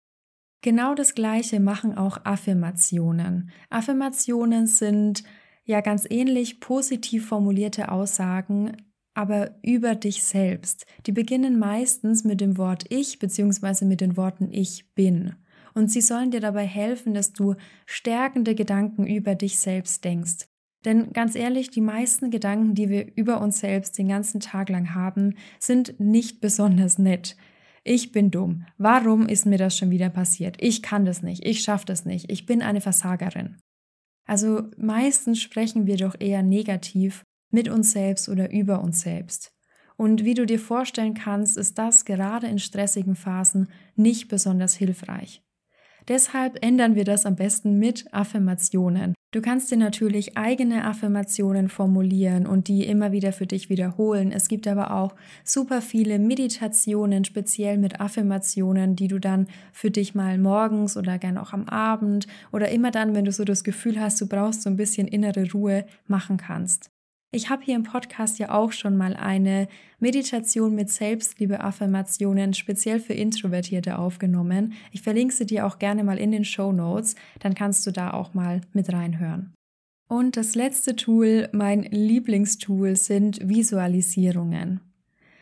Genau 0.62 0.94
das 0.94 1.14
Gleiche 1.14 1.60
machen 1.60 1.96
auch 1.96 2.24
Affirmationen. 2.24 3.50
Affirmationen 3.70 4.66
sind 4.66 5.22
ja 5.64 5.80
ganz 5.80 6.06
ähnlich 6.10 6.58
positiv 6.58 7.28
formulierte 7.28 7.92
Aussagen, 7.92 8.76
aber 9.14 9.54
über 9.62 9.94
dich 9.94 10.22
selbst. 10.24 10.86
Die 11.06 11.12
beginnen 11.12 11.58
meistens 11.58 12.24
mit 12.24 12.40
dem 12.40 12.58
Wort 12.58 12.84
ich 12.90 13.18
bzw. 13.18 13.84
mit 13.84 14.00
den 14.00 14.16
Worten 14.16 14.48
ich 14.50 14.92
bin. 14.94 15.34
Und 15.74 15.90
sie 15.90 16.00
sollen 16.00 16.30
dir 16.30 16.40
dabei 16.40 16.66
helfen, 16.66 17.14
dass 17.14 17.32
du 17.32 17.54
stärkende 17.86 18.54
Gedanken 18.54 19.06
über 19.06 19.34
dich 19.34 19.58
selbst 19.58 20.04
denkst. 20.04 20.46
Denn 20.84 21.12
ganz 21.12 21.34
ehrlich, 21.34 21.70
die 21.70 21.80
meisten 21.80 22.30
Gedanken, 22.30 22.74
die 22.74 22.90
wir 22.90 23.16
über 23.16 23.40
uns 23.40 23.60
selbst 23.60 23.96
den 23.96 24.08
ganzen 24.08 24.40
Tag 24.40 24.68
lang 24.68 24.94
haben, 24.94 25.34
sind 25.58 25.98
nicht 25.98 26.40
besonders 26.40 26.98
nett. 26.98 27.36
Ich 27.84 28.12
bin 28.12 28.30
dumm. 28.30 28.66
Warum 28.78 29.26
ist 29.26 29.46
mir 29.46 29.58
das 29.58 29.76
schon 29.76 29.90
wieder 29.90 30.10
passiert? 30.10 30.56
Ich 30.60 30.82
kann 30.82 31.04
das 31.04 31.22
nicht. 31.22 31.44
Ich 31.44 31.62
schaffe 31.62 31.86
das 31.86 32.04
nicht. 32.04 32.30
Ich 32.30 32.46
bin 32.46 32.62
eine 32.62 32.80
Versagerin. 32.80 33.56
Also 34.26 34.62
meistens 34.76 35.40
sprechen 35.40 35.86
wir 35.86 35.96
doch 35.96 36.14
eher 36.18 36.42
negativ 36.42 37.24
mit 37.54 37.68
uns 37.68 37.92
selbst 37.92 38.28
oder 38.28 38.52
über 38.52 38.82
uns 38.82 39.00
selbst. 39.00 39.52
Und 39.96 40.24
wie 40.24 40.34
du 40.34 40.44
dir 40.44 40.58
vorstellen 40.58 41.14
kannst, 41.14 41.56
ist 41.56 41.78
das 41.78 42.04
gerade 42.04 42.48
in 42.48 42.58
stressigen 42.58 43.14
Phasen 43.14 43.68
nicht 43.94 44.28
besonders 44.28 44.74
hilfreich. 44.74 45.42
Deshalb 46.08 46.62
ändern 46.62 46.96
wir 46.96 47.04
das 47.04 47.24
am 47.24 47.36
besten 47.36 47.78
mit 47.78 48.12
Affirmationen. 48.12 49.14
Du 49.30 49.40
kannst 49.40 49.70
dir 49.70 49.78
natürlich 49.78 50.36
eigene 50.36 50.84
Affirmationen 50.84 51.68
formulieren 51.68 52.46
und 52.46 52.68
die 52.68 52.84
immer 52.84 53.10
wieder 53.10 53.32
für 53.32 53.46
dich 53.46 53.68
wiederholen. 53.68 54.30
Es 54.30 54.48
gibt 54.48 54.68
aber 54.68 54.92
auch 54.92 55.14
super 55.42 55.80
viele 55.80 56.18
Meditationen, 56.18 57.24
speziell 57.24 57.78
mit 57.78 58.00
Affirmationen, 58.00 58.94
die 58.94 59.08
du 59.08 59.18
dann 59.18 59.48
für 59.72 59.90
dich 59.90 60.14
mal 60.14 60.38
morgens 60.38 60.96
oder 60.96 61.18
gern 61.18 61.38
auch 61.38 61.52
am 61.52 61.68
Abend 61.68 62.26
oder 62.52 62.68
immer 62.68 62.90
dann, 62.90 63.14
wenn 63.14 63.24
du 63.24 63.32
so 63.32 63.44
das 63.44 63.64
Gefühl 63.64 63.98
hast, 63.98 64.20
du 64.20 64.28
brauchst 64.28 64.62
so 64.62 64.70
ein 64.70 64.76
bisschen 64.76 65.08
innere 65.08 65.50
Ruhe, 65.50 65.86
machen 66.06 66.36
kannst. 66.36 66.93
Ich 67.34 67.50
habe 67.50 67.64
hier 67.64 67.74
im 67.74 67.82
Podcast 67.82 68.38
ja 68.38 68.54
auch 68.54 68.70
schon 68.70 68.96
mal 68.96 69.16
eine 69.16 69.66
Meditation 69.98 70.76
mit 70.76 70.88
Selbstliebe-Affirmationen 70.88 72.54
speziell 72.54 73.00
für 73.00 73.14
Introvertierte 73.14 73.98
aufgenommen. 73.98 74.74
Ich 74.92 75.02
verlinke 75.02 75.34
sie 75.34 75.44
dir 75.44 75.66
auch 75.66 75.80
gerne 75.80 76.04
mal 76.04 76.16
in 76.16 76.30
den 76.30 76.44
Show 76.44 76.70
Notes, 76.70 77.16
dann 77.40 77.56
kannst 77.56 77.84
du 77.88 77.90
da 77.90 78.12
auch 78.12 78.34
mal 78.34 78.60
mit 78.72 78.92
reinhören. 78.92 79.52
Und 80.08 80.36
das 80.36 80.54
letzte 80.54 80.94
Tool, 80.94 81.48
mein 81.50 81.82
Lieblingstool, 81.82 82.94
sind 82.94 83.40
Visualisierungen. 83.42 84.78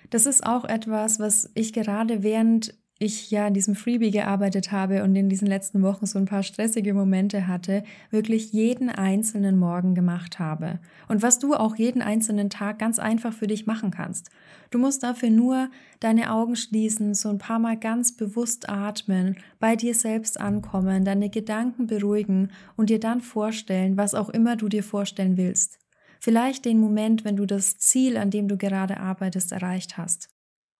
Das 0.09 0.25
ist 0.25 0.47
auch 0.47 0.65
etwas, 0.65 1.21
was 1.21 1.51
ich 1.55 1.75
gerade 1.75 2.23
während 2.23 2.75
ich 3.03 3.31
ja 3.31 3.49
in 3.49 3.55
diesem 3.55 3.75
Freebie 3.75 4.11
gearbeitet 4.11 4.71
habe 4.71 5.03
und 5.03 5.15
in 5.17 5.29
diesen 5.29 5.49
letzten 5.49 5.83
Wochen 5.83 6.07
so 6.07 6.19
ein 6.19 6.25
paar 6.25 6.43
stressige 6.43 6.95
Momente 6.95 7.49
hatte, 7.49 7.83
wirklich 8.11 8.53
jeden 8.53 8.88
einzelnen 8.88 9.59
Morgen 9.59 9.95
gemacht 9.95 10.38
habe. 10.38 10.79
Und 11.09 11.23
was 11.23 11.38
du 11.38 11.55
auch 11.55 11.77
jeden 11.77 12.01
einzelnen 12.01 12.49
Tag 12.49 12.79
ganz 12.79 12.99
einfach 12.99 13.33
für 13.33 13.47
dich 13.47 13.67
machen 13.67 13.91
kannst. 13.91 14.31
Du 14.71 14.79
musst 14.79 15.03
dafür 15.03 15.31
nur 15.31 15.69
deine 16.01 16.33
Augen 16.33 16.57
schließen, 16.57 17.15
so 17.15 17.29
ein 17.29 17.38
paar 17.38 17.59
Mal 17.59 17.77
ganz 17.77 18.17
bewusst 18.17 18.69
atmen, 18.69 19.37
bei 19.59 19.77
dir 19.77 19.95
selbst 19.95 20.41
ankommen, 20.41 21.05
deine 21.05 21.29
Gedanken 21.29 21.87
beruhigen 21.87 22.51
und 22.77 22.88
dir 22.88 23.01
dann 23.01 23.21
vorstellen, 23.21 23.97
was 23.97 24.15
auch 24.15 24.31
immer 24.31 24.57
du 24.57 24.69
dir 24.69 24.83
vorstellen 24.83 25.37
willst. 25.37 25.79
Vielleicht 26.21 26.65
den 26.65 26.79
Moment, 26.79 27.25
wenn 27.25 27.37
du 27.37 27.47
das 27.47 27.79
Ziel, 27.79 28.17
an 28.17 28.31
dem 28.31 28.47
du 28.47 28.57
gerade 28.57 28.99
arbeitest, 28.99 29.51
erreicht 29.51 29.99
hast. 29.99 30.32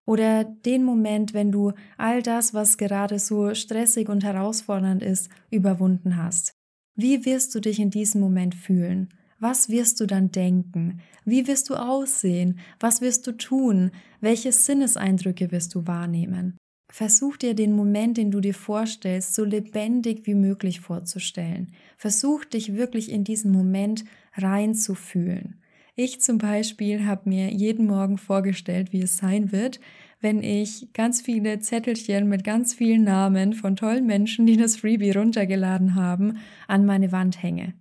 Oder 0.05 0.45
den 0.45 0.85
Moment, 0.85 1.33
wenn 1.33 1.53
du 1.53 1.73
all 1.97 2.23
das, 2.23 2.55
was 2.55 2.77
gerade 2.77 3.19
so 3.19 3.55
stressig 3.55 4.09
und 4.09 4.25
herausfordernd 4.25 5.03
ist, 5.03 5.31
überwunden 5.51 6.17
hast. 6.17 6.53
Wie 6.95 7.25
wirst 7.25 7.55
du 7.55 7.61
dich 7.61 7.79
in 7.79 7.91
diesem 7.91 8.21
Moment 8.21 8.55
fühlen? 8.55 9.09
Was 9.39 9.69
wirst 9.69 10.01
du 10.01 10.07
dann 10.07 10.31
denken? 10.31 11.01
Wie 11.25 11.47
wirst 11.47 11.71
du 11.71 11.75
aussehen? 11.75 12.59
Was 12.79 13.01
wirst 13.01 13.27
du 13.27 13.33
tun? 13.33 13.91
Welche 14.21 14.53
Sinneseindrücke 14.53 15.51
wirst 15.51 15.75
du 15.75 15.87
wahrnehmen? 15.87 16.57
Versuch 16.93 17.39
dir 17.39 17.55
den 17.55 17.73
Moment, 17.75 18.19
den 18.19 18.31
du 18.31 18.41
dir 18.41 18.53
vorstellst, 18.53 19.35
so 19.35 19.45
lebendig 19.45 20.27
wie 20.27 20.35
möglich 20.35 20.81
vorzustellen. 20.81 21.73
Versuch 21.97 22.45
dich 22.45 22.75
wirklich 22.75 23.11
in 23.11 23.25
diesen 23.25 23.51
Moment 23.51 24.05
reinzufühlen. 24.35 25.62
Ich 25.95 26.21
zum 26.23 26.39
Beispiel 26.39 27.05
habe 27.07 27.29
mir 27.29 27.51
jeden 27.51 27.87
Morgen 27.87 28.17
vorgestellt, 28.17 28.93
wie 28.93 29.03
es 29.03 29.19
sein 29.19 29.53
wird, 29.53 29.79
wenn 30.21 30.43
ich 30.43 30.89
ganz 30.95 31.21
viele 31.21 31.59
Zettelchen 31.59 32.29
mit 32.29 32.45
ganz 32.45 32.73
vielen 32.73 33.05
Namen 33.05 33.53
von 33.53 33.77
tollen 33.77 34.07
Menschen, 34.07 34.47
die 34.47 34.57
das 34.57 34.77
Freebie 34.77 35.11
runtergeladen 35.11 35.95
haben, 35.95 36.39
an 36.67 36.87
meine 36.87 37.13
Wand 37.13 37.43
hänge. 37.43 37.75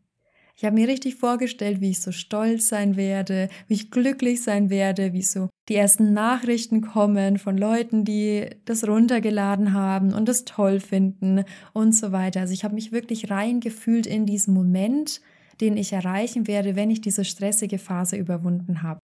Ich 0.58 0.66
habe 0.66 0.76
mir 0.76 0.88
richtig 0.88 1.16
vorgestellt, 1.16 1.80
wie 1.82 1.92
ich 1.92 2.02
so 2.02 2.12
stolz 2.12 2.68
sein 2.68 2.96
werde, 2.98 3.48
wie 3.68 3.76
ich 3.76 3.92
glücklich 3.92 4.44
sein 4.44 4.70
werde, 4.70 5.14
wie 5.14 5.22
so 5.22 5.50
die 5.70 5.76
ersten 5.76 6.14
Nachrichten 6.14 6.82
kommen 6.82 7.38
von 7.38 7.58
Leuten, 7.58 8.04
die 8.04 8.48
das 8.66 8.86
runtergeladen 8.88 9.74
haben 9.74 10.14
und 10.14 10.28
das 10.28 10.44
toll 10.46 10.80
finden 10.80 11.46
und 11.74 11.96
so 11.96 12.12
weiter. 12.12 12.42
Also 12.42 12.54
ich 12.54 12.64
habe 12.64 12.76
mich 12.76 12.92
wirklich 12.92 13.32
reingefühlt 13.32 14.06
in 14.06 14.26
diesen 14.26 14.54
Moment 14.54 15.22
den 15.62 15.78
ich 15.78 15.94
erreichen 15.94 16.48
werde, 16.48 16.76
wenn 16.76 16.90
ich 16.90 17.02
diese 17.02 17.24
stressige 17.24 17.78
Phase 17.78 18.18
überwunden 18.18 18.84
habe. 18.84 19.00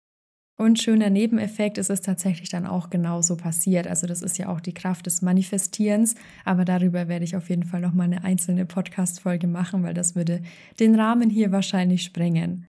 Und 0.58 0.80
schöner 0.80 1.10
Nebeneffekt 1.10 1.78
ist 1.78 1.90
es 1.90 2.02
tatsächlich 2.02 2.50
dann 2.50 2.66
auch 2.66 2.90
genauso 2.90 3.36
passiert. 3.36 3.86
Also 3.86 4.06
das 4.06 4.22
ist 4.22 4.38
ja 4.38 4.48
auch 4.48 4.60
die 4.60 4.74
Kraft 4.74 5.06
des 5.06 5.22
Manifestierens, 5.22 6.14
aber 6.44 6.64
darüber 6.64 7.08
werde 7.08 7.24
ich 7.24 7.34
auf 7.34 7.48
jeden 7.48 7.64
Fall 7.64 7.80
noch 7.80 7.94
mal 7.94 8.04
eine 8.04 8.22
einzelne 8.22 8.66
Podcast 8.66 9.20
Folge 9.20 9.46
machen, 9.48 9.82
weil 9.82 9.94
das 9.94 10.14
würde 10.14 10.42
den 10.78 10.94
Rahmen 10.94 11.30
hier 11.30 11.50
wahrscheinlich 11.50 12.04
sprengen. 12.04 12.68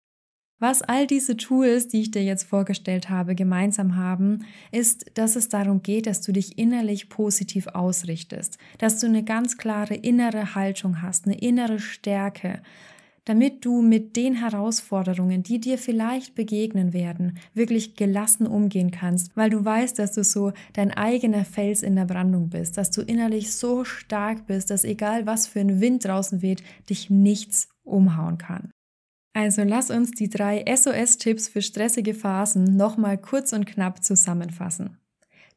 Was 0.60 0.82
all 0.82 1.08
diese 1.08 1.36
Tools, 1.36 1.89
die 1.89 2.00
ich 2.00 2.12
dir 2.12 2.24
jetzt 2.24 2.46
vorgestellt 2.46 3.10
habe, 3.10 3.36
gemeinsam 3.36 3.98
haben, 3.98 4.46
ist, 4.72 5.12
dass 5.15 5.36
es 5.36 5.50
darum 5.50 5.84
geht, 5.84 6.08
dass 6.08 6.22
du 6.22 6.32
dich 6.32 6.58
innerlich 6.58 7.10
positiv 7.10 7.67
ausrichtest, 7.67 8.58
dass 8.78 8.98
du 9.00 9.08
eine 9.08 9.26
ganz 9.26 9.58
klare 9.58 9.96
innere 9.96 10.56
Haltung 10.56 11.02
hast, 11.02 11.26
eine 11.26 11.38
innere 11.38 11.80
Stärke, 11.80 12.62
damit 13.25 13.63
du 13.65 13.81
mit 13.81 14.15
den 14.15 14.36
Herausforderungen, 14.36 15.43
die 15.43 15.59
dir 15.59 15.77
vielleicht 15.77 16.36
begegnen 16.36 16.93
werden, 16.93 17.38
wirklich 17.53 17.95
gelassen 17.95 18.47
umgehen 18.47 18.91
kannst, 18.91 19.36
weil 19.36 19.49
du 19.49 19.63
weißt, 19.63 19.97
dass 19.99 20.13
du 20.13 20.23
so 20.23 20.51
dein 20.73 20.91
eigener 20.91 21.45
Fels 21.45 21.83
in 21.83 21.95
der 21.95 22.05
Brandung 22.05 22.49
bist, 22.49 22.77
dass 22.77 22.91
du 22.91 23.01
innerlich 23.01 23.53
so 23.53 23.83
stark 23.86 24.45
bist, 24.47 24.69
dass 24.69 24.83
egal 24.83 25.25
was 25.25 25.47
für 25.47 25.59
ein 25.59 25.79
Wind 25.79 26.05
draußen 26.05 26.41
weht, 26.41 26.63
dich 26.89 27.09
nichts 27.09 27.69
umhauen 27.83 28.38
kann. 28.38 28.71
Also 29.36 29.63
lass 29.63 29.89
uns 29.89 30.12
die 30.12 30.29
drei 30.29 30.63
SOS-Tipps 30.67 31.47
für 31.47 31.62
stressige 31.62 32.13
Phasen 32.13 32.77
nochmal 32.77 33.17
kurz 33.17 33.51
und 33.51 33.65
knapp 33.65 34.03
zusammenfassen. 34.03 34.97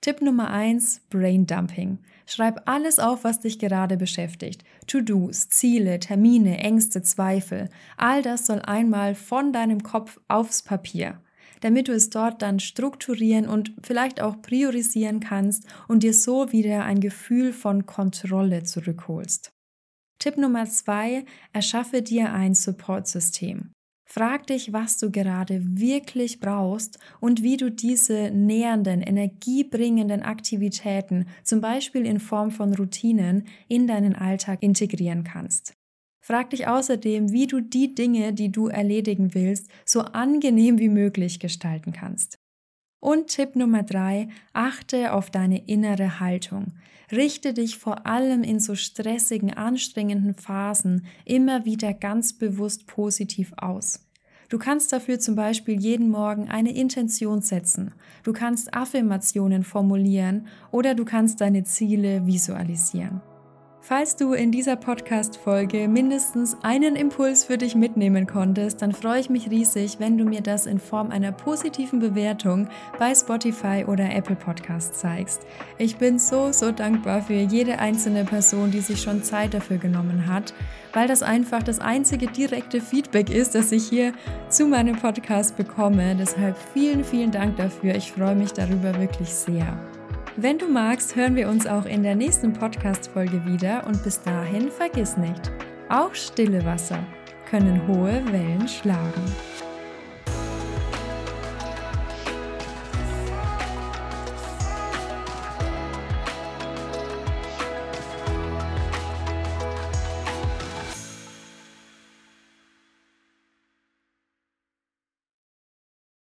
Tipp 0.01 0.23
Nummer 0.23 0.51
eins: 0.51 1.01
Brain 1.11 1.47
Dumping. 1.47 1.99
Schreib 2.27 2.63
alles 2.67 2.99
auf, 2.99 3.25
was 3.25 3.41
dich 3.41 3.59
gerade 3.59 3.97
beschäftigt. 3.97 4.65
To-Dos, 4.87 5.49
Ziele, 5.49 6.01
Termine, 6.01 6.59
Ängste, 6.59 7.03
Zweifel. 7.03 7.69
All 7.97 8.23
das 8.23 8.47
soll 8.47 8.61
einmal 8.61 9.15
von 9.15 9.53
deinem 9.53 9.83
Kopf 9.83 10.19
aufs 10.27 10.63
Papier, 10.63 11.21
damit 11.61 11.89
du 11.89 11.93
es 11.93 12.11
dort 12.11 12.43
dann 12.43 12.59
strukturieren 12.59 13.49
und 13.49 13.75
vielleicht 13.83 14.21
auch 14.21 14.43
priorisieren 14.43 15.21
kannst 15.21 15.67
und 15.87 16.03
dir 16.03 16.15
so 16.15 16.51
wieder 16.53 16.85
ein 16.85 17.01
Gefühl 17.01 17.53
von 17.53 17.87
Kontrolle 17.87 18.65
zurückholst. 18.65 19.53
Tipp 20.19 20.37
Nummer 20.37 20.67
zwei, 20.67 21.25
erschaffe 21.53 22.03
dir 22.03 22.33
ein 22.33 22.55
Supportsystem. 22.55 23.71
Frag 24.09 24.47
dich, 24.47 24.73
was 24.73 24.99
du 24.99 25.11
gerade 25.11 25.61
wirklich 25.63 26.39
brauchst 26.39 27.01
und 27.21 27.43
wie 27.43 27.57
du 27.57 27.71
diese 27.71 28.31
nähernden, 28.31 29.03
energiebringenden 29.03 30.23
Aktivitäten, 30.23 31.27
zum 31.43 31.61
Beispiel 31.61 32.07
in 32.07 32.21
Form 32.21 32.53
von 32.53 32.73
Routinen, 32.73 33.47
in 33.67 33.89
deinen 33.89 34.15
Alltag 34.15 34.63
integrieren 34.63 35.25
kannst. 35.25 35.75
Frag 36.25 36.51
dich 36.51 36.69
außerdem, 36.69 37.33
wie 37.33 37.49
du 37.49 37.61
die 37.61 37.95
Dinge, 37.95 38.33
die 38.33 38.51
du 38.51 38.69
erledigen 38.69 39.35
willst, 39.35 39.69
so 39.85 40.01
angenehm 40.01 40.79
wie 40.79 40.89
möglich 40.89 41.41
gestalten 41.41 41.93
kannst. 41.93 42.39
Und 43.01 43.29
Tipp 43.29 43.57
Nummer 43.57 43.83
drei, 43.83 44.29
achte 44.53 45.13
auf 45.13 45.31
deine 45.31 45.67
innere 45.67 46.21
Haltung. 46.21 46.73
Richte 47.13 47.55
dich 47.55 47.79
vor 47.79 48.07
allem 48.07 48.43
in 48.43 48.59
so 48.59 48.75
stressigen, 48.75 49.53
anstrengenden 49.53 50.35
Phasen 50.35 51.07
immer 51.25 51.65
wieder 51.65 51.95
ganz 51.95 52.33
bewusst 52.33 52.87
positiv 52.87 53.53
aus. 53.57 54.07
Du 54.49 54.59
kannst 54.59 54.93
dafür 54.93 55.19
zum 55.19 55.35
Beispiel 55.35 55.81
jeden 55.81 56.09
Morgen 56.09 56.49
eine 56.49 56.75
Intention 56.75 57.43
setzen. 57.43 57.93
Du 58.23 58.33
kannst 58.33 58.75
Affirmationen 58.75 59.65
formulieren 59.65 60.47
oder 60.71 60.95
du 60.95 61.05
kannst 61.05 61.41
deine 61.41 61.65
Ziele 61.65 62.27
visualisieren. 62.27 63.21
Falls 63.89 64.17
du 64.17 64.33
in 64.33 64.51
dieser 64.51 64.75
Podcast-Folge 64.75 65.87
mindestens 65.87 66.57
einen 66.63 66.97
Impuls 66.97 67.45
für 67.45 67.57
dich 67.57 67.77
mitnehmen 67.77 68.27
konntest, 68.27 68.83
dann 68.83 68.91
freue 68.91 69.21
ich 69.21 69.31
mich 69.31 69.49
riesig, 69.49 70.01
wenn 70.01 70.19
du 70.19 70.25
mir 70.25 70.41
das 70.41 70.67
in 70.67 70.81
Form 70.81 71.13
einer 71.13 71.31
positiven 71.31 72.01
Bewertung 72.01 72.69
bei 72.99 73.15
Spotify 73.15 73.85
oder 73.87 74.13
Apple 74.13 74.35
Podcast 74.35 74.97
zeigst. 74.97 75.47
Ich 75.79 75.99
bin 75.99 76.19
so, 76.19 76.51
so 76.51 76.73
dankbar 76.73 77.23
für 77.23 77.35
jede 77.35 77.79
einzelne 77.79 78.25
Person, 78.25 78.73
die 78.73 78.81
sich 78.81 79.01
schon 79.01 79.23
Zeit 79.23 79.55
dafür 79.55 79.79
genommen 79.79 80.27
hat, 80.27 80.53
weil 80.93 81.07
das 81.07 81.23
einfach 81.23 81.63
das 81.63 81.79
einzige 81.79 82.27
direkte 82.27 82.81
Feedback 82.81 83.31
ist, 83.31 83.55
das 83.55 83.71
ich 83.71 83.89
hier 83.89 84.15
zu 84.49 84.67
meinem 84.67 84.97
Podcast 84.97 85.57
bekomme. 85.57 86.17
Deshalb 86.17 86.57
vielen, 86.75 87.05
vielen 87.05 87.31
Dank 87.31 87.57
dafür. 87.57 87.95
Ich 87.95 88.11
freue 88.11 88.35
mich 88.35 88.51
darüber 88.51 88.99
wirklich 88.99 89.33
sehr. 89.33 89.79
Wenn 90.39 90.59
du 90.59 90.69
magst, 90.69 91.17
hören 91.17 91.35
wir 91.35 91.49
uns 91.49 91.67
auch 91.67 91.87
in 91.87 92.03
der 92.03 92.15
nächsten 92.15 92.53
Podcast-Folge 92.53 93.47
wieder 93.47 93.87
und 93.87 94.05
bis 94.05 94.21
dahin 94.21 94.71
vergiss 94.71 95.17
nicht, 95.17 95.51
auch 95.89 96.15
stille 96.15 96.63
Wasser 96.67 96.99
können 97.49 97.89
hohe 97.89 98.21
Wellen 98.31 98.69
schlagen. 98.69 99.25